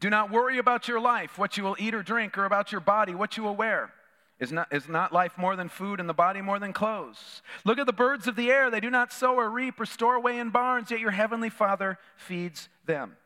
do 0.00 0.10
not 0.10 0.30
worry 0.30 0.58
about 0.58 0.88
your 0.88 1.00
life, 1.00 1.38
what 1.38 1.56
you 1.56 1.64
will 1.64 1.76
eat 1.78 1.94
or 1.94 2.02
drink, 2.02 2.36
or 2.36 2.44
about 2.44 2.72
your 2.72 2.80
body, 2.80 3.14
what 3.14 3.36
you 3.36 3.42
will 3.42 3.56
wear. 3.56 3.92
Is 4.38 4.52
not, 4.52 4.70
is 4.70 4.88
not 4.88 5.14
life 5.14 5.38
more 5.38 5.56
than 5.56 5.70
food 5.70 5.98
and 5.98 6.08
the 6.08 6.14
body 6.14 6.42
more 6.42 6.58
than 6.58 6.74
clothes? 6.74 7.40
Look 7.64 7.78
at 7.78 7.86
the 7.86 7.92
birds 7.92 8.26
of 8.26 8.36
the 8.36 8.50
air. 8.50 8.70
They 8.70 8.80
do 8.80 8.90
not 8.90 9.10
sow 9.10 9.36
or 9.36 9.48
reap 9.48 9.80
or 9.80 9.86
store 9.86 10.14
away 10.14 10.38
in 10.38 10.50
barns, 10.50 10.90
yet 10.90 11.00
your 11.00 11.12
heavenly 11.12 11.48
Father 11.48 11.98
feeds 12.16 12.68
them. 12.84 13.16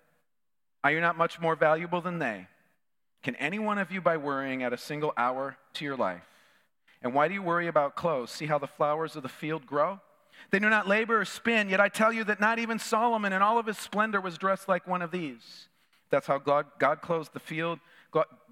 Are 0.84 0.92
you 0.92 1.00
not 1.00 1.18
much 1.18 1.40
more 1.40 1.56
valuable 1.56 2.00
than 2.00 2.20
they? 2.20 2.46
Can 3.24 3.34
any 3.36 3.58
one 3.58 3.78
of 3.78 3.90
you, 3.90 4.00
by 4.00 4.16
worrying, 4.16 4.62
add 4.62 4.72
a 4.72 4.78
single 4.78 5.12
hour 5.16 5.56
to 5.74 5.84
your 5.84 5.96
life? 5.96 6.22
And 7.02 7.12
why 7.12 7.26
do 7.26 7.34
you 7.34 7.42
worry 7.42 7.66
about 7.66 7.96
clothes? 7.96 8.30
See 8.30 8.46
how 8.46 8.58
the 8.58 8.66
flowers 8.66 9.16
of 9.16 9.22
the 9.22 9.28
field 9.28 9.66
grow? 9.66 10.00
They 10.50 10.58
do 10.58 10.70
not 10.70 10.88
labor 10.88 11.20
or 11.20 11.24
spin, 11.24 11.68
yet 11.68 11.80
I 11.80 11.88
tell 11.88 12.12
you 12.12 12.24
that 12.24 12.40
not 12.40 12.58
even 12.58 12.78
Solomon 12.78 13.32
in 13.32 13.42
all 13.42 13.58
of 13.58 13.66
his 13.66 13.78
splendor 13.78 14.20
was 14.20 14.38
dressed 14.38 14.68
like 14.68 14.86
one 14.86 15.02
of 15.02 15.10
these. 15.10 15.68
That's 16.11 16.27
how 16.27 16.38
God, 16.38 16.66
God 16.79 17.01
clothes 17.01 17.29
the 17.29 17.40
field. 17.40 17.79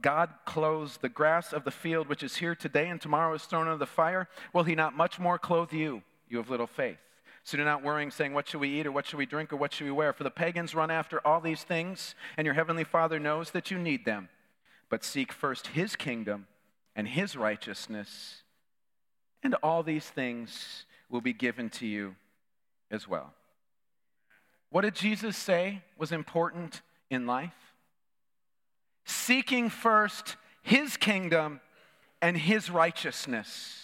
God 0.00 0.30
clothes 0.44 0.98
the 0.98 1.08
grass 1.08 1.52
of 1.52 1.64
the 1.64 1.70
field, 1.72 2.08
which 2.08 2.22
is 2.22 2.36
here 2.36 2.54
today 2.54 2.88
and 2.88 3.00
tomorrow 3.00 3.34
is 3.34 3.44
thrown 3.44 3.66
into 3.66 3.78
the 3.78 3.86
fire. 3.86 4.28
Will 4.52 4.62
he 4.62 4.76
not 4.76 4.96
much 4.96 5.18
more 5.18 5.38
clothe 5.38 5.72
you, 5.72 6.02
you 6.28 6.38
of 6.38 6.48
little 6.48 6.68
faith? 6.68 6.98
So 7.42 7.56
do 7.56 7.64
not 7.64 7.82
worrying, 7.82 8.10
saying, 8.10 8.34
What 8.34 8.46
should 8.46 8.60
we 8.60 8.78
eat, 8.78 8.86
or 8.86 8.92
what 8.92 9.06
should 9.06 9.18
we 9.18 9.26
drink, 9.26 9.52
or 9.52 9.56
what 9.56 9.72
should 9.72 9.86
we 9.86 9.90
wear? 9.90 10.12
For 10.12 10.22
the 10.22 10.30
pagans 10.30 10.74
run 10.74 10.90
after 10.90 11.26
all 11.26 11.40
these 11.40 11.62
things, 11.62 12.14
and 12.36 12.44
your 12.44 12.54
heavenly 12.54 12.84
Father 12.84 13.18
knows 13.18 13.50
that 13.50 13.70
you 13.70 13.78
need 13.78 14.04
them. 14.04 14.28
But 14.90 15.02
seek 15.02 15.32
first 15.32 15.68
his 15.68 15.96
kingdom 15.96 16.46
and 16.94 17.08
his 17.08 17.36
righteousness, 17.36 18.42
and 19.42 19.54
all 19.62 19.82
these 19.82 20.08
things 20.08 20.84
will 21.08 21.20
be 21.20 21.32
given 21.32 21.70
to 21.70 21.86
you 21.86 22.16
as 22.90 23.08
well. 23.08 23.32
What 24.70 24.82
did 24.82 24.94
Jesus 24.94 25.36
say 25.36 25.82
was 25.96 26.12
important 26.12 26.82
in 27.10 27.26
life? 27.26 27.52
Seeking 29.04 29.70
first 29.70 30.36
his 30.62 30.96
kingdom 30.96 31.60
and 32.20 32.36
his 32.36 32.70
righteousness. 32.70 33.78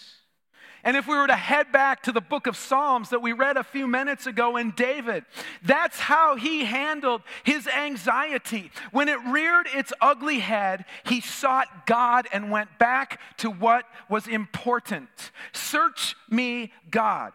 And 0.84 0.98
if 0.98 1.08
we 1.08 1.16
were 1.16 1.26
to 1.26 1.34
head 1.34 1.72
back 1.72 2.02
to 2.02 2.12
the 2.12 2.20
book 2.20 2.46
of 2.46 2.58
Psalms 2.58 3.08
that 3.08 3.22
we 3.22 3.32
read 3.32 3.56
a 3.56 3.64
few 3.64 3.88
minutes 3.88 4.26
ago 4.26 4.58
in 4.58 4.72
David, 4.72 5.24
that's 5.62 5.98
how 5.98 6.36
he 6.36 6.66
handled 6.66 7.22
his 7.42 7.66
anxiety. 7.66 8.70
When 8.92 9.08
it 9.08 9.18
reared 9.26 9.66
its 9.74 9.94
ugly 10.02 10.40
head, 10.40 10.84
he 11.06 11.22
sought 11.22 11.86
God 11.86 12.28
and 12.34 12.50
went 12.50 12.78
back 12.78 13.18
to 13.38 13.50
what 13.50 13.86
was 14.10 14.28
important. 14.28 15.08
Search 15.54 16.16
me, 16.28 16.70
God. 16.90 17.32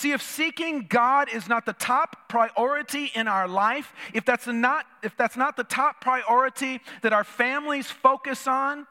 See, 0.00 0.12
if 0.12 0.22
seeking 0.22 0.86
God 0.88 1.28
is 1.30 1.46
not 1.46 1.66
the 1.66 1.74
top 1.74 2.26
priority 2.26 3.10
in 3.14 3.28
our 3.28 3.46
life, 3.46 3.92
if 4.14 4.24
that's 4.24 4.46
not, 4.46 4.86
if 5.02 5.14
that's 5.14 5.36
not 5.36 5.58
the 5.58 5.64
top 5.64 6.00
priority 6.00 6.80
that 7.02 7.12
our 7.12 7.22
families 7.22 7.90
focus 7.90 8.46
on, 8.46 8.86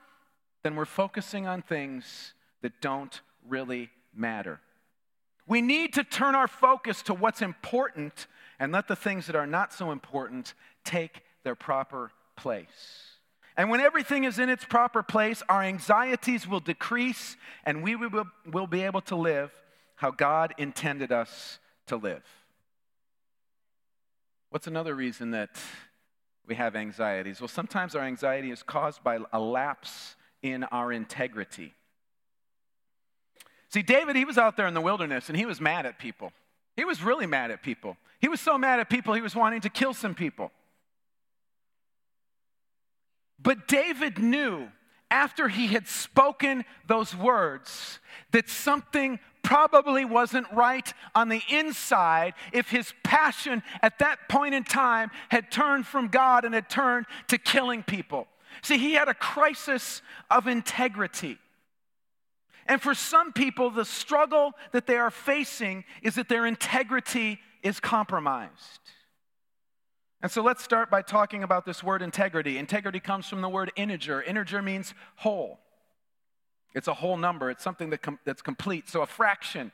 then 0.62 0.76
we're 0.76 0.86
focusing 0.86 1.48
on 1.48 1.64
things 1.64 2.36
that 2.62 2.80
don't 2.80 3.22
really 3.48 3.90
matter. 4.14 4.60
We 5.48 5.64
need 5.64 5.94
to 5.94 6.04
turn 6.04 6.36
our 6.36 6.48
focus 6.48 7.02
to 7.02 7.16
what's 7.16 7.42
important 7.42 8.28
and 8.60 8.72
let 8.72 8.88
the 8.88 8.96
things 8.96 9.26
that 9.26 9.36
are 9.36 9.48
not 9.48 9.74
so 9.74 9.90
important 9.90 10.54
take 10.86 11.24
their 11.44 11.56
proper 11.56 12.12
place. 12.36 13.16
And 13.58 13.72
when 13.72 13.80
everything 13.80 14.26
is 14.26 14.38
in 14.38 14.48
its 14.48 14.64
proper 14.64 15.02
place, 15.02 15.42
our 15.50 15.64
anxieties 15.64 16.48
will 16.48 16.60
decrease 16.60 17.36
and 17.66 17.82
we 17.82 17.96
will, 17.96 18.28
will 18.46 18.68
be 18.68 18.84
able 18.84 19.02
to 19.02 19.16
live 19.16 19.52
how 20.00 20.12
God 20.12 20.54
intended 20.58 21.12
us 21.12 21.60
to 21.88 21.98
live. 21.98 22.24
What's 24.50 24.66
another 24.66 24.96
reason 24.96 25.32
that 25.32 25.60
we 26.48 26.56
have 26.56 26.74
anxieties? 26.74 27.42
Well, 27.42 27.50
sometimes 27.50 27.96
our 27.96 28.06
anxiety 28.06 28.50
is 28.50 28.64
caused 28.64 29.04
by 29.04 29.20
a 29.34 29.40
lapse 29.42 30.16
in 30.42 30.64
our 30.64 30.94
integrity. 30.94 31.74
See, 33.68 33.82
David, 33.82 34.16
he 34.16 34.24
was 34.24 34.38
out 34.38 34.56
there 34.56 34.68
in 34.68 34.74
the 34.74 34.80
wilderness 34.80 35.28
and 35.28 35.38
he 35.38 35.46
was 35.46 35.60
mad 35.60 35.86
at 35.86 36.00
people. 36.00 36.32
He 36.78 36.86
was 36.86 37.04
really 37.04 37.28
mad 37.28 37.52
at 37.52 37.62
people. 37.62 37.98
He 38.22 38.30
was 38.30 38.40
so 38.40 38.58
mad 38.58 38.80
at 38.80 38.90
people, 38.90 39.14
he 39.16 39.22
was 39.22 39.36
wanting 39.36 39.60
to 39.62 39.70
kill 39.70 39.94
some 39.94 40.16
people. 40.16 40.54
But 43.38 43.68
David 43.68 44.18
knew 44.18 44.70
after 45.12 45.50
he 45.50 45.68
had 45.68 45.88
spoken 45.88 46.64
those 46.88 47.14
words 47.14 48.00
that 48.32 48.50
something 48.50 49.20
probably 49.44 50.06
wasn't 50.06 50.48
right 50.52 50.94
on 51.16 51.30
the 51.30 51.42
inside 51.50 52.34
if 52.54 52.70
his 52.70 52.94
passion 53.04 53.64
at 53.82 54.00
that 54.00 54.30
point 54.30 54.54
in 54.54 54.64
time 54.64 55.12
had 55.30 55.52
turned 55.52 55.86
from 55.88 56.08
God 56.08 56.46
and 56.46 56.54
had 56.54 56.70
turned 56.70 57.06
to 57.28 57.38
killing 57.38 57.84
people. 57.84 58.28
See, 58.62 58.78
he 58.78 58.94
had 58.94 59.08
a 59.08 59.14
crisis 59.14 60.02
of 60.30 60.48
integrity. 60.48 61.38
And 62.66 62.82
for 62.82 62.94
some 62.94 63.34
people, 63.34 63.72
the 63.72 63.86
struggle 63.86 64.54
that 64.74 64.86
they 64.86 64.98
are 64.98 65.12
facing 65.12 65.86
is 66.04 66.16
that 66.16 66.30
their 66.30 66.46
integrity 66.46 67.40
is 67.64 67.80
compromised. 67.80 68.80
And 70.22 70.32
so 70.32 70.44
let's 70.44 70.64
start 70.64 70.92
by 70.92 71.02
talking 71.02 71.44
about 71.44 71.66
this 71.66 71.82
word 71.82 72.02
integrity. 72.02 72.58
Integrity 72.58 73.00
comes 73.00 73.28
from 73.28 73.42
the 73.42 73.50
word 73.50 73.72
integer. 73.76 74.22
Integer 74.22 74.62
means 74.62 74.94
whole. 75.16 75.60
It's 76.74 76.88
a 76.88 76.94
whole 76.94 77.18
number, 77.18 77.50
it's 77.50 77.64
something 77.64 77.90
that 77.90 78.02
com- 78.02 78.20
that's 78.26 78.42
complete. 78.42 78.88
So 78.90 79.02
a 79.02 79.08
fraction 79.08 79.72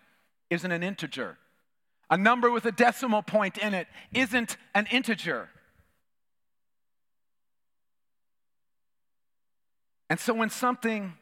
isn't 0.49 0.71
an 0.71 0.83
integer. 0.83 1.37
A 2.09 2.17
number 2.17 2.51
with 2.51 2.65
a 2.65 2.71
decimal 2.71 3.23
point 3.23 3.57
in 3.57 3.73
it 3.73 3.87
isn't 4.13 4.57
an 4.73 4.87
integer. 4.91 5.49
And 10.09 10.19
so 10.19 10.33
when 10.33 10.49
something 10.49 11.13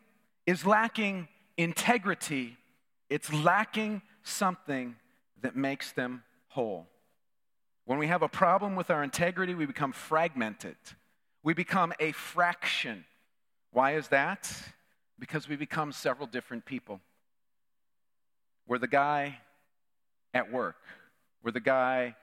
is 0.46 0.66
lacking 0.66 1.30
integrity, 1.58 2.58
it's 3.10 3.32
lacking 3.32 4.02
something 4.24 4.96
that 5.42 5.56
makes 5.56 5.94
them 5.94 6.24
whole. 6.50 6.88
When 7.86 7.98
we 7.98 8.08
have 8.08 8.22
a 8.22 8.30
problem 8.30 8.76
with 8.76 8.90
our 8.90 9.04
integrity, 9.04 9.56
we 9.56 9.66
become 9.66 9.92
fragmented. 9.92 10.76
We 11.44 11.54
become 11.54 11.94
a 12.00 12.12
fraction. 12.12 13.06
Why 13.72 13.96
is 13.96 14.10
that? 14.10 14.52
Because 15.20 15.48
we 15.48 15.56
become 15.56 15.92
several 15.92 16.28
different 16.28 16.66
people. 16.66 17.00
We're 18.68 18.80
the 18.80 18.88
guy 18.88 19.40
at 20.34 20.52
work, 20.52 20.78
we're 21.44 21.52
the 21.52 21.60
guy 21.60 22.16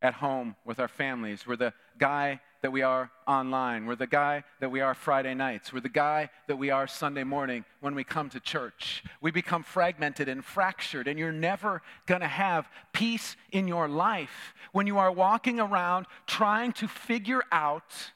at 0.00 0.14
home 0.14 0.56
with 0.64 0.80
our 0.80 0.88
families, 0.88 1.46
we're 1.46 1.56
the 1.56 1.72
guy 1.98 2.40
that 2.62 2.72
we 2.72 2.82
are 2.82 3.10
online, 3.26 3.86
we're 3.86 3.96
the 3.96 4.06
guy 4.06 4.42
that 4.60 4.70
we 4.70 4.80
are 4.80 4.94
Friday 4.94 5.34
nights, 5.34 5.72
we're 5.72 5.80
the 5.80 5.88
guy 5.88 6.30
that 6.48 6.56
we 6.56 6.70
are 6.70 6.86
Sunday 6.86 7.24
morning 7.24 7.64
when 7.80 7.94
we 7.94 8.04
come 8.04 8.28
to 8.30 8.40
church. 8.40 9.04
We 9.20 9.30
become 9.30 9.62
fragmented 9.62 10.28
and 10.28 10.44
fractured, 10.44 11.08
and 11.08 11.18
you're 11.18 11.30
never 11.32 11.82
gonna 12.06 12.28
have 12.28 12.68
peace 12.92 13.36
in 13.50 13.68
your 13.68 13.86
life 13.86 14.54
when 14.72 14.86
you 14.86 14.98
are 14.98 15.12
walking 15.12 15.60
around 15.60 16.06
trying 16.26 16.72
to 16.74 16.88
figure 16.88 17.42
out 17.52 18.12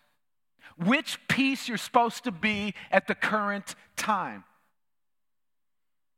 which 0.76 1.18
piece 1.28 1.68
you're 1.68 1.78
supposed 1.78 2.24
to 2.24 2.32
be 2.32 2.74
at 2.90 3.06
the 3.06 3.14
current 3.14 3.74
time. 3.96 4.44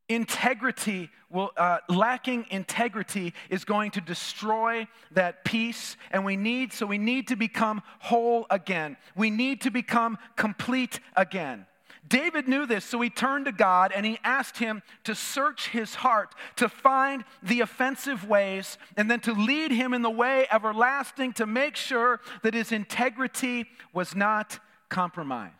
Integrity 0.09 1.11
will, 1.31 1.51
uh, 1.57 1.79
lacking 1.88 2.47
integrity 2.51 3.35
is 3.51 3.64
going 3.64 3.90
to 3.92 4.01
destroy 4.01 4.88
that 5.12 5.44
peace, 5.44 5.97
and 6.11 6.25
we 6.25 6.37
need, 6.37 6.73
so 6.73 6.87
we 6.87 6.99
need 6.99 7.29
to 7.29 7.37
become 7.37 7.83
whole 7.99 8.47
again. 8.51 8.97
We 9.14 9.31
need 9.31 9.61
to 9.62 9.71
become 9.71 10.18
complete 10.35 11.01
again. 11.14 11.66
David 12.09 12.49
knew 12.49 12.66
this, 12.66 12.85
so 12.85 13.01
he 13.01 13.11
turned 13.11 13.44
to 13.44 13.53
God 13.53 13.92
and 13.94 14.07
he 14.07 14.18
asked 14.25 14.59
him 14.59 14.83
to 15.05 15.14
search 15.14 15.68
his 15.68 15.97
heart, 15.97 16.35
to 16.57 16.68
find 16.68 17.25
the 17.42 17.61
offensive 17.61 18.27
ways, 18.27 18.79
and 18.97 19.11
then 19.11 19.21
to 19.21 19.33
lead 19.33 19.71
him 19.71 19.92
in 19.92 20.03
the 20.03 20.11
way 20.11 20.47
everlasting 20.51 21.33
to 21.35 21.47
make 21.47 21.77
sure 21.77 22.21
that 22.42 22.55
his 22.55 22.73
integrity 22.73 23.66
was 23.92 24.14
not 24.14 24.59
compromised. 24.88 25.55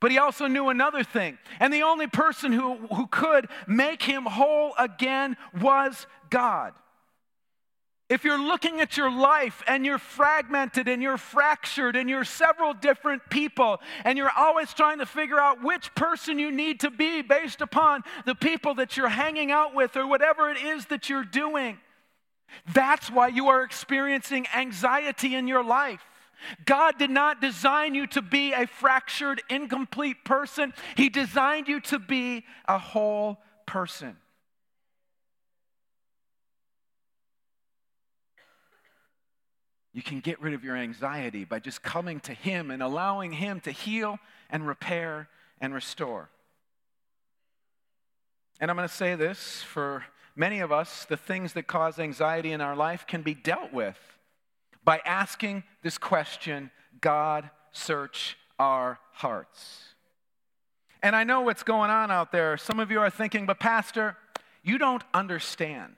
But 0.00 0.12
he 0.12 0.18
also 0.18 0.46
knew 0.46 0.68
another 0.68 1.02
thing, 1.02 1.38
and 1.58 1.72
the 1.72 1.82
only 1.82 2.06
person 2.06 2.52
who, 2.52 2.76
who 2.94 3.08
could 3.08 3.48
make 3.66 4.02
him 4.02 4.24
whole 4.24 4.72
again 4.78 5.36
was 5.60 6.06
God. 6.30 6.74
If 8.08 8.24
you're 8.24 8.40
looking 8.40 8.80
at 8.80 8.96
your 8.96 9.10
life 9.10 9.62
and 9.66 9.84
you're 9.84 9.98
fragmented 9.98 10.88
and 10.88 11.02
you're 11.02 11.18
fractured 11.18 11.94
and 11.94 12.08
you're 12.08 12.24
several 12.24 12.72
different 12.72 13.28
people 13.28 13.80
and 14.02 14.16
you're 14.16 14.32
always 14.34 14.72
trying 14.72 14.98
to 14.98 15.06
figure 15.06 15.38
out 15.38 15.62
which 15.62 15.94
person 15.94 16.38
you 16.38 16.50
need 16.50 16.80
to 16.80 16.90
be 16.90 17.20
based 17.20 17.60
upon 17.60 18.02
the 18.24 18.34
people 18.34 18.74
that 18.76 18.96
you're 18.96 19.10
hanging 19.10 19.50
out 19.50 19.74
with 19.74 19.94
or 19.94 20.06
whatever 20.06 20.50
it 20.50 20.56
is 20.56 20.86
that 20.86 21.10
you're 21.10 21.24
doing, 21.24 21.78
That's 22.72 23.10
why 23.10 23.28
you 23.28 23.48
are 23.48 23.62
experiencing 23.62 24.46
anxiety 24.54 25.34
in 25.34 25.46
your 25.46 25.62
life. 25.62 26.00
God 26.64 26.98
did 26.98 27.10
not 27.10 27.40
design 27.42 27.94
you 27.94 28.06
to 28.08 28.22
be 28.22 28.52
a 28.52 28.66
fractured, 28.66 29.42
incomplete 29.50 30.24
person. 30.24 30.72
He 30.96 31.10
designed 31.10 31.68
you 31.68 31.80
to 31.82 31.98
be 31.98 32.44
a 32.66 32.78
whole 32.78 33.38
person. 33.66 34.16
You 39.98 40.02
can 40.04 40.20
get 40.20 40.40
rid 40.40 40.54
of 40.54 40.62
your 40.62 40.76
anxiety 40.76 41.44
by 41.44 41.58
just 41.58 41.82
coming 41.82 42.20
to 42.20 42.32
Him 42.32 42.70
and 42.70 42.84
allowing 42.84 43.32
Him 43.32 43.58
to 43.62 43.72
heal 43.72 44.20
and 44.48 44.64
repair 44.64 45.28
and 45.60 45.74
restore. 45.74 46.28
And 48.60 48.70
I'm 48.70 48.76
going 48.76 48.88
to 48.88 48.94
say 48.94 49.16
this 49.16 49.60
for 49.64 50.04
many 50.36 50.60
of 50.60 50.70
us, 50.70 51.04
the 51.04 51.16
things 51.16 51.54
that 51.54 51.66
cause 51.66 51.98
anxiety 51.98 52.52
in 52.52 52.60
our 52.60 52.76
life 52.76 53.08
can 53.08 53.22
be 53.22 53.34
dealt 53.34 53.72
with 53.72 53.98
by 54.84 55.00
asking 55.04 55.64
this 55.82 55.98
question 55.98 56.70
God, 57.00 57.50
search 57.72 58.38
our 58.56 59.00
hearts. 59.14 59.94
And 61.02 61.16
I 61.16 61.24
know 61.24 61.40
what's 61.40 61.64
going 61.64 61.90
on 61.90 62.12
out 62.12 62.30
there. 62.30 62.56
Some 62.56 62.78
of 62.78 62.92
you 62.92 63.00
are 63.00 63.10
thinking, 63.10 63.46
but 63.46 63.58
Pastor, 63.58 64.16
you 64.62 64.78
don't 64.78 65.02
understand. 65.12 65.96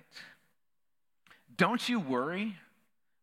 Don't 1.54 1.86
you 1.86 2.00
worry 2.00 2.56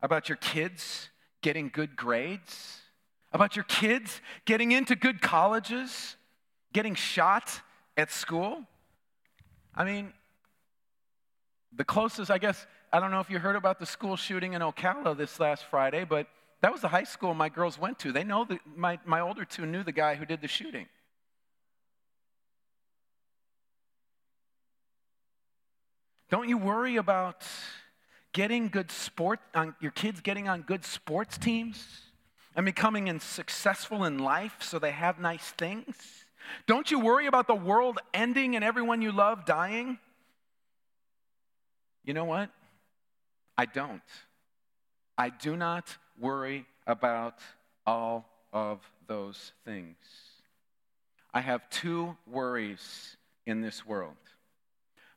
about 0.01 0.29
your 0.29 0.35
kids 0.37 1.09
getting 1.41 1.69
good 1.69 1.95
grades? 1.95 2.81
About 3.31 3.55
your 3.55 3.65
kids 3.65 4.21
getting 4.45 4.71
into 4.71 4.95
good 4.95 5.21
colleges? 5.21 6.15
Getting 6.73 6.95
shot 6.95 7.61
at 7.95 8.11
school? 8.11 8.63
I 9.75 9.83
mean, 9.83 10.13
the 11.75 11.83
closest, 11.83 12.31
I 12.31 12.37
guess, 12.37 12.65
I 12.91 12.99
don't 12.99 13.11
know 13.11 13.19
if 13.19 13.29
you 13.29 13.39
heard 13.39 13.55
about 13.55 13.79
the 13.79 13.85
school 13.85 14.15
shooting 14.15 14.53
in 14.53 14.61
Ocala 14.61 15.15
this 15.15 15.39
last 15.39 15.65
Friday, 15.65 16.03
but 16.03 16.27
that 16.61 16.71
was 16.71 16.81
the 16.81 16.87
high 16.87 17.03
school 17.03 17.33
my 17.33 17.49
girls 17.49 17.77
went 17.79 17.99
to. 17.99 18.11
They 18.11 18.23
know 18.23 18.45
that 18.45 18.59
my, 18.75 18.97
my 19.05 19.19
older 19.19 19.45
two 19.45 19.65
knew 19.65 19.83
the 19.83 19.91
guy 19.91 20.15
who 20.15 20.25
did 20.25 20.41
the 20.41 20.47
shooting. 20.47 20.87
Don't 26.29 26.49
you 26.49 26.57
worry 26.57 26.97
about 26.97 27.45
getting 28.37 28.67
good 28.69 28.91
sport 28.91 29.39
on 29.55 29.73
your 29.79 29.89
kids 29.89 30.21
getting 30.21 30.47
on 30.47 30.61
good 30.61 30.85
sports 30.85 31.39
teams 31.39 31.83
and 32.55 32.67
becoming 32.67 33.07
in, 33.07 33.19
successful 33.19 34.03
in 34.03 34.19
life 34.19 34.57
so 34.59 34.77
they 34.77 34.91
have 34.91 35.17
nice 35.17 35.49
things? 35.57 35.95
Don't 36.67 36.91
you 36.91 36.99
worry 36.99 37.25
about 37.25 37.47
the 37.47 37.55
world 37.55 37.97
ending 38.13 38.55
and 38.55 38.63
everyone 38.63 39.01
you 39.01 39.11
love 39.11 39.43
dying? 39.47 39.97
You 42.03 42.13
know 42.13 42.25
what? 42.25 42.51
I 43.57 43.65
don't. 43.65 44.03
I 45.17 45.29
do 45.29 45.57
not 45.57 45.97
worry 46.19 46.67
about 46.85 47.39
all 47.87 48.29
of 48.53 48.81
those 49.07 49.51
things. 49.65 49.97
I 51.33 51.41
have 51.41 51.67
two 51.71 52.15
worries 52.27 53.17
in 53.47 53.61
this 53.61 53.83
world. 53.83 54.13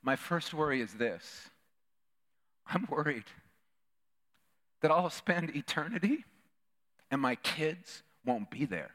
My 0.03 0.17
first 0.17 0.55
worry 0.55 0.81
is 0.81 0.95
this 0.95 1.50
I'm 2.73 2.87
worried 2.89 3.25
that 4.81 4.91
I'll 4.91 5.11
spend 5.11 5.55
eternity 5.55 6.25
and 7.11 7.21
my 7.21 7.35
kids 7.37 8.03
won't 8.25 8.51
be 8.51 8.65
there. 8.65 8.93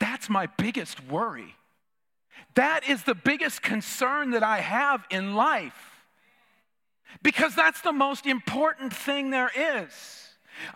That's 0.00 0.28
my 0.28 0.46
biggest 0.46 1.06
worry. 1.06 1.54
That 2.54 2.88
is 2.88 3.04
the 3.04 3.14
biggest 3.14 3.62
concern 3.62 4.30
that 4.30 4.42
I 4.42 4.58
have 4.58 5.04
in 5.10 5.34
life 5.34 6.06
because 7.22 7.54
that's 7.54 7.80
the 7.80 7.92
most 7.92 8.26
important 8.26 8.92
thing 8.92 9.30
there 9.30 9.50
is. 9.54 10.24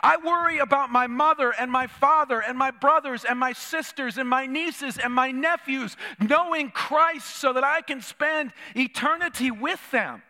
I 0.00 0.16
worry 0.16 0.58
about 0.58 0.90
my 0.90 1.08
mother 1.08 1.52
and 1.58 1.70
my 1.70 1.88
father 1.88 2.40
and 2.40 2.56
my 2.56 2.70
brothers 2.70 3.24
and 3.24 3.38
my 3.38 3.52
sisters 3.52 4.16
and 4.16 4.28
my 4.28 4.46
nieces 4.46 4.96
and 4.96 5.12
my 5.12 5.32
nephews 5.32 5.96
knowing 6.20 6.70
Christ 6.70 7.26
so 7.36 7.52
that 7.52 7.64
I 7.64 7.80
can 7.80 8.00
spend 8.00 8.52
eternity 8.76 9.50
with 9.50 9.80
them. 9.90 10.22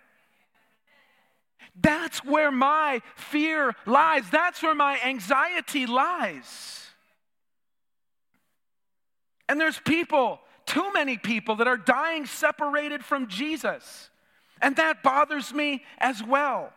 That's 1.80 2.24
where 2.24 2.50
my 2.50 3.00
fear 3.16 3.74
lies. 3.86 4.28
That's 4.30 4.62
where 4.62 4.74
my 4.74 5.00
anxiety 5.04 5.86
lies. 5.86 6.86
And 9.48 9.60
there's 9.60 9.80
people, 9.80 10.40
too 10.66 10.92
many 10.92 11.16
people, 11.16 11.56
that 11.56 11.68
are 11.68 11.76
dying 11.76 12.26
separated 12.26 13.04
from 13.04 13.28
Jesus. 13.28 14.10
And 14.60 14.76
that 14.76 15.02
bothers 15.02 15.52
me 15.52 15.82
as 15.98 16.22
well. 16.22 16.72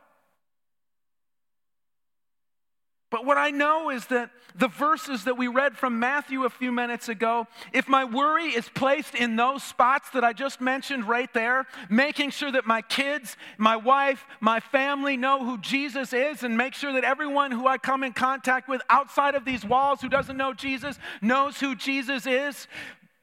But 3.15 3.25
what 3.25 3.37
I 3.37 3.49
know 3.49 3.91
is 3.91 4.07
that 4.07 4.29
the 4.55 4.67
verses 4.67 5.23
that 5.23 5.37
we 5.37 5.47
read 5.47 5.77
from 5.77 5.99
Matthew 5.99 6.43
a 6.43 6.49
few 6.49 6.69
minutes 6.69 7.07
ago, 7.07 7.47
if 7.71 7.87
my 7.87 8.03
worry 8.03 8.47
is 8.47 8.67
placed 8.67 9.15
in 9.15 9.37
those 9.37 9.63
spots 9.63 10.09
that 10.09 10.25
I 10.25 10.33
just 10.33 10.59
mentioned 10.59 11.07
right 11.07 11.33
there, 11.33 11.65
making 11.89 12.31
sure 12.31 12.51
that 12.51 12.67
my 12.67 12.81
kids, 12.81 13.37
my 13.57 13.77
wife, 13.77 14.25
my 14.41 14.59
family 14.59 15.15
know 15.15 15.45
who 15.45 15.57
Jesus 15.59 16.11
is, 16.11 16.43
and 16.43 16.57
make 16.57 16.73
sure 16.73 16.91
that 16.91 17.05
everyone 17.05 17.51
who 17.51 17.67
I 17.67 17.77
come 17.77 18.03
in 18.03 18.11
contact 18.11 18.67
with 18.67 18.81
outside 18.89 19.35
of 19.35 19.45
these 19.45 19.63
walls 19.63 20.01
who 20.01 20.09
doesn't 20.09 20.35
know 20.35 20.53
Jesus 20.53 20.99
knows 21.21 21.57
who 21.57 21.73
Jesus 21.73 22.27
is, 22.27 22.67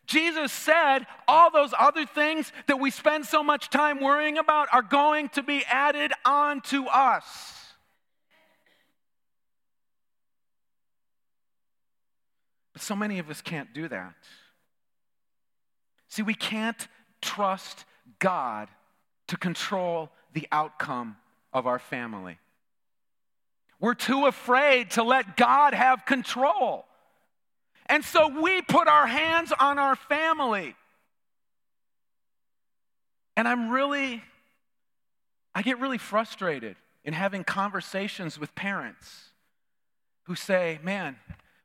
Jesus 0.07 0.53
said 0.53 1.01
all 1.29 1.51
those 1.51 1.75
other 1.79 2.07
things 2.07 2.51
that 2.67 2.81
we 2.81 2.91
spend 2.91 3.27
so 3.27 3.43
much 3.43 3.69
time 3.69 4.01
worrying 4.01 4.39
about 4.39 4.69
are 4.73 4.81
going 4.81 5.29
to 5.35 5.43
be 5.43 5.63
added 5.67 6.15
on 6.25 6.63
to 6.63 6.87
us. 6.87 7.59
But 12.72 12.72
so 12.83 12.97
many 12.97 13.19
of 13.19 13.31
us 13.31 13.41
can't 13.41 13.73
do 13.73 13.89
that. 13.89 14.15
See, 16.09 16.23
we 16.23 16.35
can't 16.35 16.89
trust 17.21 17.85
God 18.19 18.69
to 19.29 19.37
control 19.37 20.11
the 20.35 20.47
outcome 20.53 21.17
of 21.53 21.67
our 21.67 21.79
family. 21.79 22.39
We're 23.81 23.95
too 23.95 24.27
afraid 24.27 24.91
to 24.93 25.03
let 25.03 25.37
God 25.37 25.75
have 25.75 26.05
control. 26.05 26.85
And 27.87 28.05
so 28.05 28.29
we 28.29 28.63
put 28.63 28.89
our 28.89 29.07
hands 29.07 29.53
on 29.59 29.79
our 29.79 29.97
family. 29.97 30.77
And 33.37 33.49
I'm 33.49 33.71
really, 33.71 34.23
I 35.55 35.63
get 35.63 35.81
really 35.81 35.99
frustrated 35.99 36.77
in 37.05 37.13
having 37.13 37.43
conversations 37.43 38.39
with 38.39 38.55
parents 38.55 39.31
who 40.25 40.35
say, 40.35 40.79
man, 40.83 41.17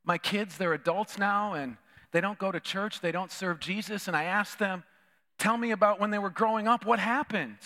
my 0.07 0.17
kids, 0.17 0.57
they're 0.57 0.73
adults 0.73 1.19
now 1.19 1.53
and 1.53 1.75
they 2.13 2.21
don't 2.21 2.39
go 2.39 2.51
to 2.51 2.59
church, 2.61 3.01
they 3.01 3.11
don't 3.11 3.31
serve 3.31 3.59
Jesus. 3.59 4.07
And 4.07 4.15
I 4.15 4.23
ask 4.23 4.57
them, 4.57 4.83
tell 5.37 5.57
me 5.57 5.71
about 5.71 5.99
when 5.99 6.09
they 6.09 6.17
were 6.17 6.29
growing 6.29 6.67
up, 6.67 6.85
what 6.85 6.97
happened? 6.97 7.57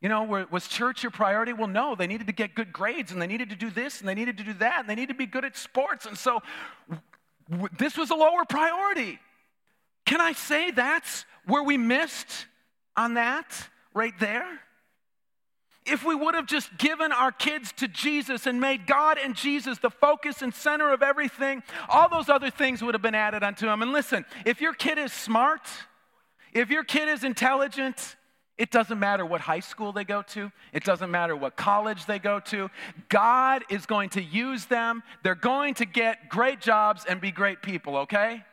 You 0.00 0.08
know, 0.08 0.46
was 0.50 0.66
church 0.66 1.02
your 1.02 1.10
priority? 1.10 1.52
Well, 1.52 1.68
no, 1.68 1.94
they 1.94 2.06
needed 2.06 2.26
to 2.28 2.32
get 2.32 2.54
good 2.54 2.72
grades 2.72 3.12
and 3.12 3.20
they 3.20 3.26
needed 3.26 3.50
to 3.50 3.56
do 3.56 3.68
this 3.68 4.00
and 4.00 4.08
they 4.08 4.14
needed 4.14 4.38
to 4.38 4.44
do 4.44 4.54
that 4.54 4.80
and 4.80 4.88
they 4.88 4.94
needed 4.94 5.12
to 5.12 5.18
be 5.18 5.26
good 5.26 5.44
at 5.44 5.58
sports. 5.58 6.06
And 6.06 6.16
so 6.16 6.42
this 7.78 7.98
was 7.98 8.10
a 8.10 8.14
lower 8.14 8.46
priority. 8.48 9.18
Can 10.06 10.22
I 10.22 10.32
say 10.32 10.70
that's 10.70 11.26
where 11.44 11.62
we 11.62 11.76
missed 11.76 12.46
on 12.96 13.14
that 13.14 13.68
right 13.92 14.18
there? 14.18 14.60
If 15.90 16.04
we 16.04 16.14
would 16.14 16.36
have 16.36 16.46
just 16.46 16.78
given 16.78 17.10
our 17.10 17.32
kids 17.32 17.72
to 17.78 17.88
Jesus 17.88 18.46
and 18.46 18.60
made 18.60 18.86
God 18.86 19.18
and 19.18 19.34
Jesus 19.34 19.78
the 19.78 19.90
focus 19.90 20.40
and 20.40 20.54
center 20.54 20.92
of 20.92 21.02
everything, 21.02 21.64
all 21.88 22.08
those 22.08 22.28
other 22.28 22.48
things 22.48 22.80
would 22.80 22.94
have 22.94 23.02
been 23.02 23.14
added 23.14 23.42
unto 23.42 23.66
them. 23.66 23.82
And 23.82 23.92
listen, 23.92 24.24
if 24.46 24.60
your 24.60 24.72
kid 24.72 24.98
is 24.98 25.12
smart, 25.12 25.62
if 26.52 26.70
your 26.70 26.84
kid 26.84 27.08
is 27.08 27.24
intelligent, 27.24 28.16
it 28.56 28.70
doesn't 28.70 29.00
matter 29.00 29.26
what 29.26 29.40
high 29.40 29.60
school 29.60 29.90
they 29.90 30.04
go 30.04 30.22
to, 30.22 30.52
it 30.72 30.84
doesn't 30.84 31.10
matter 31.10 31.34
what 31.34 31.56
college 31.56 32.06
they 32.06 32.18
go 32.18 32.38
to. 32.40 32.70
God 33.08 33.64
is 33.68 33.86
going 33.86 34.10
to 34.10 34.22
use 34.22 34.66
them. 34.66 35.02
They're 35.22 35.34
going 35.34 35.74
to 35.74 35.86
get 35.86 36.28
great 36.28 36.60
jobs 36.60 37.04
and 37.08 37.20
be 37.20 37.32
great 37.32 37.62
people, 37.62 37.96
okay? 37.96 38.44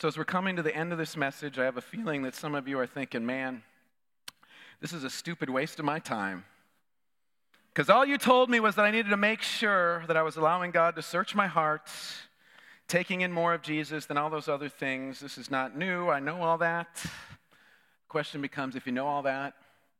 So, 0.00 0.06
as 0.06 0.16
we're 0.16 0.24
coming 0.24 0.54
to 0.54 0.62
the 0.62 0.74
end 0.76 0.92
of 0.92 0.98
this 0.98 1.16
message, 1.16 1.58
I 1.58 1.64
have 1.64 1.76
a 1.76 1.80
feeling 1.80 2.22
that 2.22 2.36
some 2.36 2.54
of 2.54 2.68
you 2.68 2.78
are 2.78 2.86
thinking, 2.86 3.26
man, 3.26 3.64
this 4.80 4.92
is 4.92 5.02
a 5.02 5.10
stupid 5.10 5.50
waste 5.50 5.80
of 5.80 5.84
my 5.84 5.98
time. 5.98 6.44
Because 7.74 7.90
all 7.90 8.04
you 8.04 8.16
told 8.16 8.48
me 8.48 8.60
was 8.60 8.76
that 8.76 8.84
I 8.84 8.92
needed 8.92 9.10
to 9.10 9.16
make 9.16 9.42
sure 9.42 10.04
that 10.06 10.16
I 10.16 10.22
was 10.22 10.36
allowing 10.36 10.70
God 10.70 10.94
to 10.94 11.02
search 11.02 11.34
my 11.34 11.48
heart 11.48 11.90
taking 12.86 13.22
in 13.22 13.32
more 13.32 13.52
of 13.52 13.62
Jesus 13.62 14.06
than 14.06 14.16
all 14.16 14.30
those 14.30 14.46
other 14.46 14.68
things. 14.68 15.18
This 15.18 15.36
is 15.36 15.50
not 15.50 15.76
new. 15.76 16.08
I 16.08 16.20
know 16.20 16.42
all 16.42 16.58
that. 16.58 16.94
The 17.02 18.08
question 18.08 18.40
becomes 18.40 18.76
if 18.76 18.86
you 18.86 18.92
know 18.92 19.08
all 19.08 19.22
that, 19.22 19.54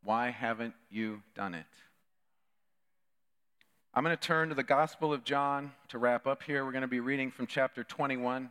why 0.05 0.31
haven't 0.31 0.75
you 0.93 1.23
done 1.35 1.55
it? 1.55 1.67
I'm 3.93 4.05
going 4.05 4.17
to 4.17 4.23
turn 4.23 4.49
to 4.51 4.55
the 4.55 4.63
Gospel 4.63 5.13
of 5.13 5.25
John 5.25 5.73
to 5.89 5.99
wrap 5.99 6.29
up 6.29 6.45
here. 6.45 6.65
We're 6.65 6.71
going 6.71 6.83
to 6.83 6.89
be 6.89 7.01
reading 7.01 7.33
from 7.33 7.49
chapter 7.49 7.83
21 7.83 8.51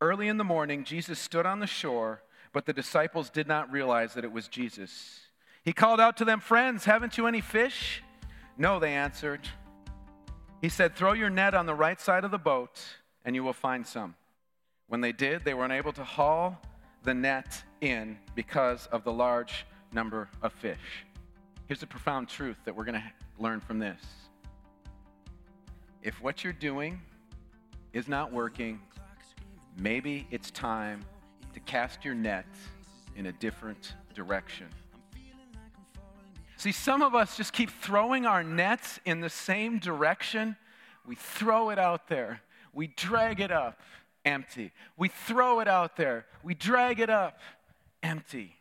Early 0.00 0.28
in 0.28 0.36
the 0.36 0.44
morning, 0.44 0.84
Jesus 0.84 1.18
stood 1.18 1.46
on 1.46 1.60
the 1.60 1.66
shore, 1.66 2.22
but 2.52 2.66
the 2.66 2.72
disciples 2.72 3.30
did 3.30 3.48
not 3.48 3.70
realize 3.70 4.14
that 4.14 4.24
it 4.24 4.32
was 4.32 4.48
Jesus. 4.48 5.20
He 5.62 5.72
called 5.72 6.00
out 6.00 6.16
to 6.18 6.24
them, 6.24 6.40
Friends, 6.40 6.84
haven't 6.84 7.16
you 7.16 7.26
any 7.26 7.40
fish? 7.40 8.02
No, 8.58 8.78
they 8.78 8.92
answered. 8.92 9.40
He 10.60 10.68
said, 10.68 10.94
Throw 10.94 11.12
your 11.12 11.30
net 11.30 11.54
on 11.54 11.66
the 11.66 11.74
right 11.74 12.00
side 12.00 12.24
of 12.24 12.30
the 12.30 12.38
boat, 12.38 12.80
and 13.24 13.34
you 13.34 13.42
will 13.42 13.52
find 13.52 13.86
some. 13.86 14.14
When 14.88 15.00
they 15.00 15.12
did, 15.12 15.44
they 15.44 15.54
were 15.54 15.64
unable 15.64 15.92
to 15.92 16.04
haul 16.04 16.60
the 17.02 17.14
net 17.14 17.62
in 17.80 18.18
because 18.34 18.86
of 18.86 19.04
the 19.04 19.12
large 19.12 19.66
number 19.92 20.28
of 20.42 20.52
fish. 20.52 21.04
Here's 21.66 21.82
a 21.82 21.86
profound 21.86 22.28
truth 22.28 22.56
that 22.64 22.74
we're 22.74 22.84
going 22.84 23.00
to 23.00 23.12
learn 23.38 23.60
from 23.60 23.78
this. 23.78 24.00
If 26.02 26.20
what 26.20 26.44
you're 26.44 26.52
doing 26.52 27.00
is 27.94 28.08
not 28.08 28.32
working, 28.32 28.80
maybe 29.76 30.26
it's 30.30 30.50
time 30.50 31.04
to 31.52 31.60
cast 31.60 32.04
your 32.04 32.14
net 32.14 32.46
in 33.16 33.26
a 33.26 33.32
different 33.32 33.94
direction. 34.14 34.66
See, 36.56 36.72
some 36.72 37.02
of 37.02 37.14
us 37.14 37.36
just 37.36 37.52
keep 37.52 37.70
throwing 37.70 38.26
our 38.26 38.42
nets 38.42 38.98
in 39.04 39.20
the 39.20 39.28
same 39.28 39.78
direction. 39.78 40.56
We 41.06 41.14
throw 41.14 41.70
it 41.70 41.78
out 41.78 42.08
there, 42.08 42.40
we 42.72 42.88
drag 42.88 43.40
it 43.40 43.50
up 43.50 43.80
empty. 44.24 44.72
We 44.96 45.08
throw 45.08 45.60
it 45.60 45.68
out 45.68 45.96
there, 45.96 46.26
we 46.42 46.54
drag 46.54 47.00
it 47.00 47.10
up 47.10 47.38
empty. 48.02 48.56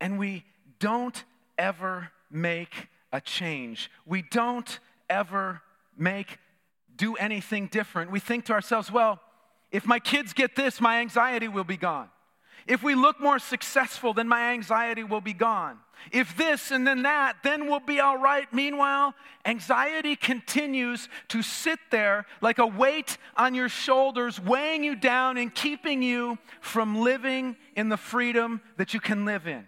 And 0.00 0.18
we 0.18 0.44
don't 0.78 1.22
ever 1.58 2.10
make 2.30 2.88
a 3.12 3.20
change. 3.20 3.90
We 4.06 4.22
don't 4.22 4.78
ever 5.10 5.62
make 5.96 6.38
do 6.98 7.14
anything 7.16 7.68
different. 7.68 8.10
We 8.10 8.20
think 8.20 8.44
to 8.46 8.52
ourselves, 8.52 8.92
well, 8.92 9.20
if 9.70 9.86
my 9.86 9.98
kids 9.98 10.32
get 10.32 10.56
this, 10.56 10.80
my 10.80 11.00
anxiety 11.00 11.48
will 11.48 11.64
be 11.64 11.76
gone. 11.76 12.10
If 12.66 12.82
we 12.82 12.94
look 12.94 13.18
more 13.18 13.38
successful, 13.38 14.12
then 14.12 14.28
my 14.28 14.52
anxiety 14.52 15.02
will 15.02 15.22
be 15.22 15.32
gone. 15.32 15.78
If 16.12 16.36
this 16.36 16.70
and 16.70 16.86
then 16.86 17.02
that, 17.02 17.36
then 17.42 17.66
we'll 17.66 17.80
be 17.80 17.98
all 17.98 18.18
right. 18.18 18.46
Meanwhile, 18.52 19.14
anxiety 19.46 20.16
continues 20.16 21.08
to 21.28 21.42
sit 21.42 21.78
there 21.90 22.26
like 22.42 22.58
a 22.58 22.66
weight 22.66 23.16
on 23.36 23.54
your 23.54 23.70
shoulders, 23.70 24.38
weighing 24.38 24.84
you 24.84 24.96
down 24.96 25.38
and 25.38 25.54
keeping 25.54 26.02
you 26.02 26.38
from 26.60 27.00
living 27.00 27.56
in 27.74 27.88
the 27.88 27.96
freedom 27.96 28.60
that 28.76 28.92
you 28.92 29.00
can 29.00 29.24
live 29.24 29.46
in. 29.46 29.66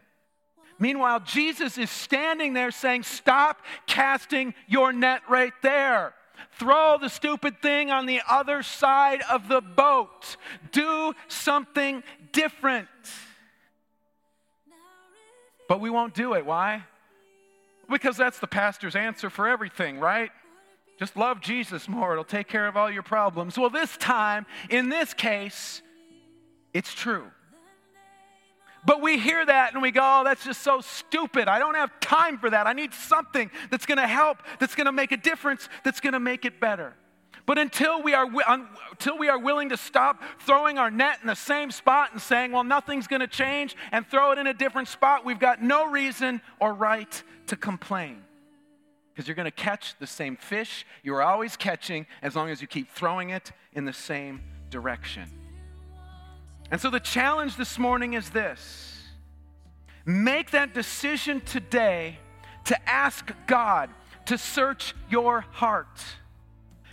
Meanwhile, 0.79 1.21
Jesus 1.21 1.79
is 1.79 1.91
standing 1.91 2.53
there 2.53 2.71
saying, 2.71 3.05
Stop 3.05 3.63
casting 3.87 4.55
your 4.67 4.93
net 4.93 5.23
right 5.29 5.53
there. 5.63 6.15
Throw 6.53 6.99
the 6.99 7.09
stupid 7.09 7.61
thing 7.61 7.91
on 7.91 8.07
the 8.07 8.21
other 8.29 8.63
side 8.63 9.21
of 9.31 9.49
the 9.49 9.61
boat. 9.61 10.37
Do 10.73 11.15
something 11.29 12.03
different. 12.33 12.89
But 15.69 15.81
we 15.81 15.91
won't 15.91 16.15
do 16.15 16.35
it. 16.35 16.45
Why? 16.45 16.85
Because 17.89 18.17
that's 18.17 18.39
the 18.39 18.47
pastor's 18.47 18.97
answer 18.97 19.31
for 19.31 19.49
everything, 19.49 19.99
right? 19.99 20.31
Just 20.99 21.17
love 21.17 21.41
Jesus 21.41 21.89
more, 21.89 22.13
it'll 22.13 22.25
take 22.25 22.47
care 22.47 22.67
of 22.67 22.77
all 22.77 22.91
your 22.91 23.03
problems. 23.03 23.59
Well, 23.59 23.71
this 23.71 23.97
time, 23.97 24.45
in 24.69 24.91
this 24.91 25.15
case, 25.15 25.81
it's 26.75 26.93
true. 26.93 27.31
But 28.85 29.03
we 29.03 29.19
hear 29.19 29.45
that 29.45 29.75
and 29.75 29.83
we 29.83 29.91
go, 29.91 30.01
oh, 30.03 30.25
that's 30.25 30.45
just 30.45 30.63
so 30.63 30.81
stupid. 30.81 31.49
I 31.49 31.59
don't 31.59 31.75
have 31.75 31.99
time 32.01 32.39
for 32.39 32.49
that. 32.49 32.67
I 32.67 32.73
need 32.73 32.95
something 32.95 33.51
that's 33.71 33.87
going 33.87 33.99
to 33.99 34.07
help, 34.07 34.39
that's 34.59 34.75
going 34.75 34.87
to 34.87 34.93
make 34.93 35.13
a 35.13 35.17
difference, 35.17 35.69
that's 35.85 36.01
going 36.01 36.15
to 36.15 36.21
make 36.21 36.45
it 36.45 36.61
better. 36.61 36.95
But 37.47 37.59
until 37.59 38.03
we, 38.03 38.15
are, 38.15 38.27
until 38.93 39.19
we 39.19 39.29
are 39.29 39.39
willing 39.39 39.71
to 39.71 39.77
stop 39.77 40.23
throwing 40.41 40.79
our 40.79 40.91
net 40.91 41.19
in 41.21 41.27
the 41.27 41.35
same 41.35 41.71
spot 41.71 42.13
and 42.13 42.23
saying, 42.23 42.53
well, 42.53 42.65
nothing's 42.65 43.07
going 43.07 43.21
to 43.21 43.27
change, 43.27 43.77
and 43.93 44.07
throw 44.07 44.31
it 44.33 44.39
in 44.39 44.47
a 44.47 44.55
different 44.55 44.89
spot, 44.89 45.25
we've 45.25 45.41
got 45.41 45.63
no 45.63 45.91
reason 45.91 46.41
or 46.61 46.73
right 46.73 47.23
to 47.49 47.57
complain. 47.57 48.23
Because 49.13 49.27
you're 49.27 49.35
going 49.35 49.47
to 49.47 49.51
catch 49.51 49.99
the 49.99 50.07
same 50.07 50.37
fish 50.37 50.87
you're 51.03 51.23
always 51.23 51.57
catching 51.57 52.07
as 52.23 52.37
long 52.37 52.51
as 52.51 52.63
you 52.63 52.69
keep 52.69 52.91
throwing 52.91 53.31
it 53.31 53.53
in 53.73 53.85
the 53.85 53.93
same 53.93 54.43
direction. 54.71 55.40
And 56.71 56.81
so 56.81 56.91
the 56.91 57.01
challenge 57.01 57.57
this 57.57 57.79
morning 57.79 58.15
is 58.15 58.31
this. 58.31 59.03
Make 60.05 60.53
that 60.53 60.73
decision 60.73 61.41
today 61.41 62.19
to 62.65 62.89
ask 62.89 63.33
God 63.47 63.91
to 64.27 64.39
search 64.39 64.95
your 65.11 65.41
heart. 65.41 66.01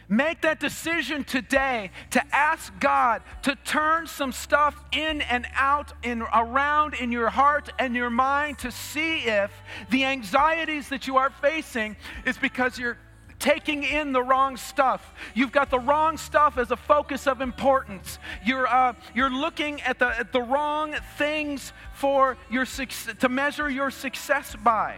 Make 0.09 0.41
that 0.41 0.59
decision 0.59 1.25
today 1.25 1.91
to 2.11 2.23
ask 2.33 2.71
God 2.79 3.21
to 3.43 3.55
turn 3.65 4.07
some 4.07 4.31
stuff 4.31 4.81
in 4.93 5.21
and 5.21 5.45
out 5.53 5.91
and 6.01 6.23
around 6.33 6.93
in 6.93 7.11
your 7.11 7.29
heart 7.29 7.69
and 7.77 7.93
your 7.93 8.09
mind 8.09 8.59
to 8.59 8.71
see 8.71 9.19
if 9.25 9.51
the 9.89 10.05
anxieties 10.05 10.87
that 10.89 11.07
you 11.07 11.17
are 11.17 11.29
facing 11.29 11.97
is 12.25 12.37
because 12.37 12.79
you're 12.79 12.97
taking 13.39 13.83
in 13.83 14.11
the 14.11 14.21
wrong 14.21 14.57
stuff. 14.57 15.13
You've 15.33 15.51
got 15.51 15.69
the 15.69 15.79
wrong 15.79 16.17
stuff 16.17 16.57
as 16.57 16.71
a 16.71 16.75
focus 16.75 17.27
of 17.27 17.41
importance. 17.41 18.19
You're, 18.45 18.67
uh, 18.67 18.93
you're 19.13 19.29
looking 19.29 19.81
at 19.81 19.99
the, 19.99 20.07
at 20.07 20.31
the 20.31 20.41
wrong 20.41 20.95
things 21.17 21.73
for 21.93 22.37
your, 22.49 22.65
to 22.65 23.29
measure 23.29 23.69
your 23.69 23.91
success 23.91 24.55
by. 24.63 24.95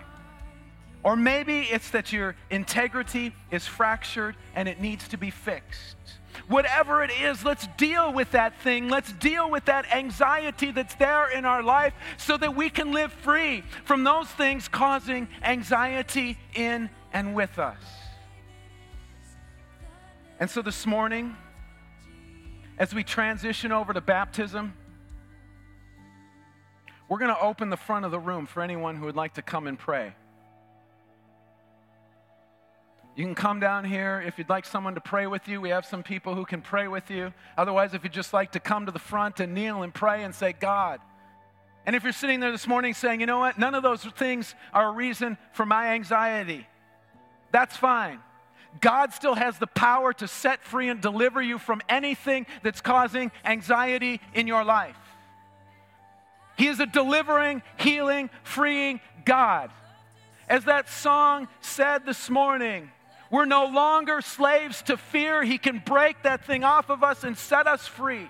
Or 1.04 1.16
maybe 1.16 1.62
it's 1.62 1.92
that 1.92 2.12
your 2.12 2.36
integrity 2.50 3.34
is 3.52 3.66
fractured 3.66 4.36
and 4.54 4.68
it 4.68 4.82
needs 4.82 5.08
to 5.10 5.18
be 5.18 5.30
fixed. 5.30 5.96
Whatever 6.48 7.04
it 7.04 7.12
is, 7.22 7.44
let's 7.44 7.68
deal 7.78 8.12
with 8.12 8.32
that 8.32 8.60
thing. 8.62 8.90
Let's 8.90 9.14
deal 9.14 9.50
with 9.50 9.66
that 9.66 9.92
anxiety 9.94 10.72
that's 10.72 10.96
there 10.96 11.30
in 11.30 11.46
our 11.46 11.64
life 11.64 11.94
so 12.18 12.38
that 12.38 12.56
we 12.56 12.70
can 12.70 12.92
live 12.92 13.12
free 13.12 13.64
from 13.86 14.04
those 14.04 14.28
things 14.28 14.68
causing 14.68 15.28
anxiety 15.44 16.38
in 16.56 16.90
and 17.14 17.36
with 17.36 17.60
us. 17.60 17.99
And 20.40 20.50
so 20.50 20.62
this 20.62 20.86
morning, 20.86 21.36
as 22.78 22.94
we 22.94 23.04
transition 23.04 23.74
over 23.74 23.92
to 23.92 24.00
baptism, 24.00 24.74
we're 27.10 27.18
going 27.18 27.34
to 27.34 27.42
open 27.42 27.70
the 27.70 27.78
front 27.78 28.06
of 28.06 28.12
the 28.12 28.20
room 28.20 28.46
for 28.46 28.64
anyone 28.64 28.96
who 28.96 29.06
would 29.06 29.18
like 29.18 29.34
to 29.34 29.42
come 29.42 29.68
and 29.68 29.78
pray. 29.78 30.14
You 33.18 33.26
can 33.26 33.36
come 33.36 33.60
down 33.60 33.84
here 33.84 34.24
if 34.26 34.38
you'd 34.38 34.48
like 34.48 34.66
someone 34.66 34.96
to 34.96 35.02
pray 35.02 35.28
with 35.28 35.46
you. 35.50 35.60
We 35.60 35.72
have 35.72 35.86
some 35.86 36.04
people 36.04 36.36
who 36.36 36.46
can 36.46 36.62
pray 36.62 36.88
with 36.88 37.12
you. 37.12 37.34
Otherwise, 37.58 37.94
if 37.94 38.06
you'd 38.06 38.14
just 38.14 38.32
like 38.32 38.54
to 38.54 38.62
come 38.62 38.86
to 38.86 38.94
the 38.94 39.00
front 39.00 39.42
and 39.42 39.54
kneel 39.54 39.84
and 39.84 39.94
pray 39.94 40.24
and 40.24 40.34
say, 40.34 40.54
God. 40.54 41.02
And 41.86 41.98
if 41.98 42.04
you're 42.04 42.14
sitting 42.14 42.40
there 42.40 42.54
this 42.54 42.68
morning 42.68 42.94
saying, 42.94 43.20
you 43.20 43.26
know 43.26 43.40
what, 43.40 43.58
none 43.58 43.76
of 43.76 43.84
those 43.84 44.04
things 44.04 44.56
are 44.74 44.88
a 44.88 44.92
reason 44.92 45.38
for 45.52 45.66
my 45.66 45.88
anxiety, 45.88 46.66
that's 47.52 47.76
fine. 47.76 48.20
God 48.82 49.14
still 49.14 49.36
has 49.36 49.58
the 49.58 49.68
power 49.68 50.14
to 50.14 50.28
set 50.28 50.64
free 50.64 50.90
and 50.90 51.02
deliver 51.02 51.42
you 51.42 51.58
from 51.58 51.82
anything 51.90 52.46
that's 52.64 52.82
causing 52.82 53.32
anxiety 53.44 54.22
in 54.34 54.48
your 54.48 54.64
life. 54.64 54.96
He 56.58 56.68
is 56.68 56.80
a 56.80 56.86
delivering, 56.86 57.62
healing, 57.78 58.30
freeing 58.44 59.00
God. 59.26 59.72
As 60.48 60.66
that 60.66 60.90
song 60.90 61.48
said 61.62 62.06
this 62.06 62.30
morning, 62.30 62.92
we're 63.32 63.46
no 63.46 63.66
longer 63.66 64.22
slaves 64.22 64.82
to 64.84 64.98
fear. 64.98 65.44
He 65.44 65.58
can 65.58 65.82
break 65.86 66.24
that 66.24 66.46
thing 66.46 66.64
off 66.64 66.90
of 66.90 67.04
us 67.04 67.24
and 67.24 67.38
set 67.38 67.68
us 67.68 67.88
free. 67.88 68.30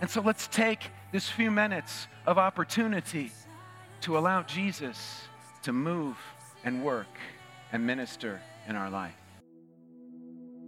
And 0.00 0.08
so 0.08 0.20
let's 0.20 0.46
take 0.46 0.90
this 1.12 1.28
few 1.28 1.50
minutes 1.50 2.06
of 2.26 2.38
opportunity 2.38 3.32
to 4.02 4.16
allow 4.16 4.42
Jesus 4.42 5.22
to 5.62 5.72
move 5.72 6.16
and 6.64 6.84
work 6.84 7.08
and 7.72 7.86
minister 7.86 8.40
in 8.68 8.76
our 8.76 8.90
life. 8.90 9.14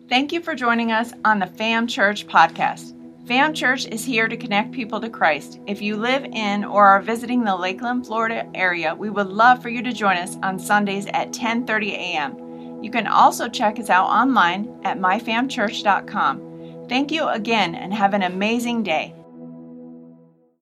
Thank 0.08 0.32
you 0.32 0.40
for 0.40 0.54
joining 0.54 0.90
us 0.90 1.12
on 1.24 1.38
the 1.38 1.46
FAM 1.46 1.86
Church 1.86 2.26
podcast. 2.26 2.96
FAM 3.28 3.54
Church 3.54 3.86
is 3.86 4.04
here 4.04 4.26
to 4.26 4.36
connect 4.36 4.72
people 4.72 5.00
to 5.00 5.08
Christ. 5.08 5.60
If 5.68 5.80
you 5.80 5.96
live 5.96 6.24
in 6.24 6.64
or 6.64 6.84
are 6.86 7.00
visiting 7.00 7.44
the 7.44 7.54
Lakeland, 7.54 8.06
Florida 8.06 8.50
area, 8.54 8.94
we 8.94 9.08
would 9.08 9.28
love 9.28 9.62
for 9.62 9.68
you 9.68 9.82
to 9.82 9.92
join 9.92 10.16
us 10.16 10.36
on 10.42 10.58
Sundays 10.58 11.06
at 11.06 11.32
10:30 11.32 11.92
a.m. 11.92 12.82
You 12.82 12.90
can 12.90 13.06
also 13.06 13.48
check 13.48 13.78
us 13.78 13.90
out 13.90 14.06
online 14.06 14.80
at 14.84 14.98
myfamchurch.com. 14.98 16.86
Thank 16.88 17.12
you 17.12 17.28
again 17.28 17.76
and 17.76 17.94
have 17.94 18.14
an 18.14 18.22
amazing 18.22 18.82
day. 18.82 19.14